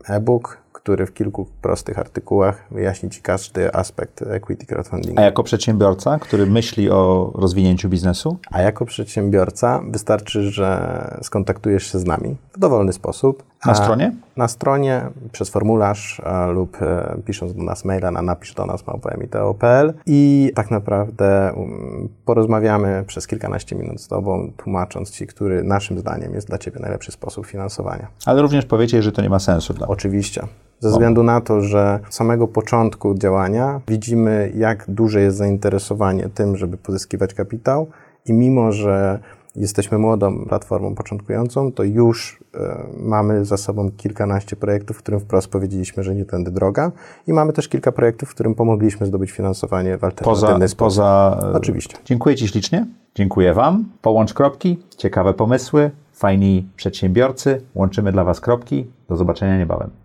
e, 0.08 0.16
e-book, 0.16 0.63
który 0.74 1.06
w 1.06 1.14
kilku 1.14 1.48
prostych 1.62 2.00
artykułach 2.00 2.66
wyjaśni 2.72 3.10
Ci 3.10 3.22
każdy 3.22 3.74
aspekt 3.74 4.22
equity 4.22 4.66
crowdfundingu. 4.66 5.20
A 5.22 5.24
jako 5.24 5.44
przedsiębiorca, 5.44 6.20
który 6.20 6.46
myśli 6.46 6.90
o 6.90 7.32
rozwinięciu 7.36 7.90
biznesu, 7.90 8.38
A 8.52 8.62
jako 8.62 8.86
przedsiębiorca 8.86 9.82
wystarczy, 9.90 10.52
że 10.52 11.08
skontaktujesz 11.22 11.92
się 11.92 12.00
z 12.00 12.06
nami 12.06 12.36
w 12.54 12.60
dowolny 12.60 12.94
sposób. 12.94 13.44
Na 13.66 13.72
A 13.72 13.76
stronie? 13.76 14.12
Na 14.38 14.48
stronie, 14.48 15.02
przez 15.32 15.50
formularz 15.50 16.22
a, 16.26 16.48
lub 16.48 16.82
e, 16.82 17.18
pisząc 17.26 17.54
do 17.54 17.64
nas 17.64 17.86
maila 17.86 18.12
na 18.12 18.22
napisz 18.22 18.54
do 18.54 18.66
nas 18.66 18.88
małpa.miteo.pl 18.88 19.94
i 20.06 20.52
tak 20.56 20.72
naprawdę 20.72 21.54
um, 21.56 22.10
porozmawiamy 22.26 23.04
przez 23.08 23.28
kilkanaście 23.28 23.76
minut 23.76 24.02
z 24.02 24.08
Tobą, 24.08 24.52
tłumacząc 24.58 25.12
Ci, 25.12 25.28
który 25.28 25.64
naszym 25.64 26.00
zdaniem 26.00 26.34
jest 26.34 26.48
dla 26.48 26.58
Ciebie 26.58 26.80
najlepszy 26.80 27.12
sposób 27.12 27.46
finansowania. 27.46 28.08
ale 28.26 28.42
również 28.42 28.66
powiecie, 28.66 29.02
że 29.02 29.12
to 29.12 29.22
nie 29.22 29.30
ma 29.30 29.40
sensu 29.40 29.74
dla 29.74 29.88
Oczywiście. 29.88 30.48
Ze 30.84 30.90
względu 30.90 31.24
na 31.24 31.42
to, 31.42 31.62
że 31.62 32.00
od 32.08 32.16
samego 32.16 32.48
początku 32.48 33.16
działania 33.16 33.82
widzimy, 33.88 34.52
jak 34.56 34.86
duże 34.88 35.22
jest 35.22 35.38
zainteresowanie 35.38 36.30
tym, 36.30 36.58
żeby 36.58 36.78
pozyskiwać 36.78 37.34
kapitał, 37.34 37.88
i 38.26 38.34
mimo, 38.34 38.72
że 38.72 39.20
jesteśmy 39.56 39.98
młodą 39.98 40.46
platformą 40.46 40.96
początkującą, 40.96 41.72
to 41.72 41.84
już 41.84 42.44
e, 42.56 42.84
mamy 43.00 43.46
za 43.46 43.58
sobą 43.58 43.92
kilkanaście 43.98 44.56
projektów, 44.56 44.98
w 44.98 45.00
którym 45.00 45.20
wprost 45.20 45.48
powiedzieliśmy, 45.48 46.04
że 46.04 46.16
nie 46.16 46.26
tędy 46.26 46.52
droga, 46.52 46.92
i 47.28 47.34
mamy 47.34 47.54
też 47.54 47.68
kilka 47.68 47.92
projektów, 47.92 48.30
w 48.30 48.34
którym 48.34 48.56
pomogliśmy 48.56 49.06
zdobyć 49.06 49.32
finansowanie 49.32 49.98
w 49.98 50.04
alternatywny 50.04 50.60
poza, 50.60 50.76
poza... 50.76 51.40
e, 51.44 51.54
Oczywiście. 51.54 51.98
Dziękuję 52.06 52.36
Ci 52.36 52.48
ślicznie. 52.48 52.88
Dziękuję 53.16 53.54
Wam. 53.54 53.86
Połącz 54.02 54.34
kropki, 54.34 54.80
ciekawe 54.98 55.34
pomysły, 55.34 55.92
fajni 56.14 56.68
przedsiębiorcy. 56.76 57.62
Łączymy 57.76 58.12
dla 58.12 58.24
Was 58.24 58.42
kropki. 58.42 58.88
Do 59.10 59.16
zobaczenia 59.16 59.58
niebawem. 59.58 60.03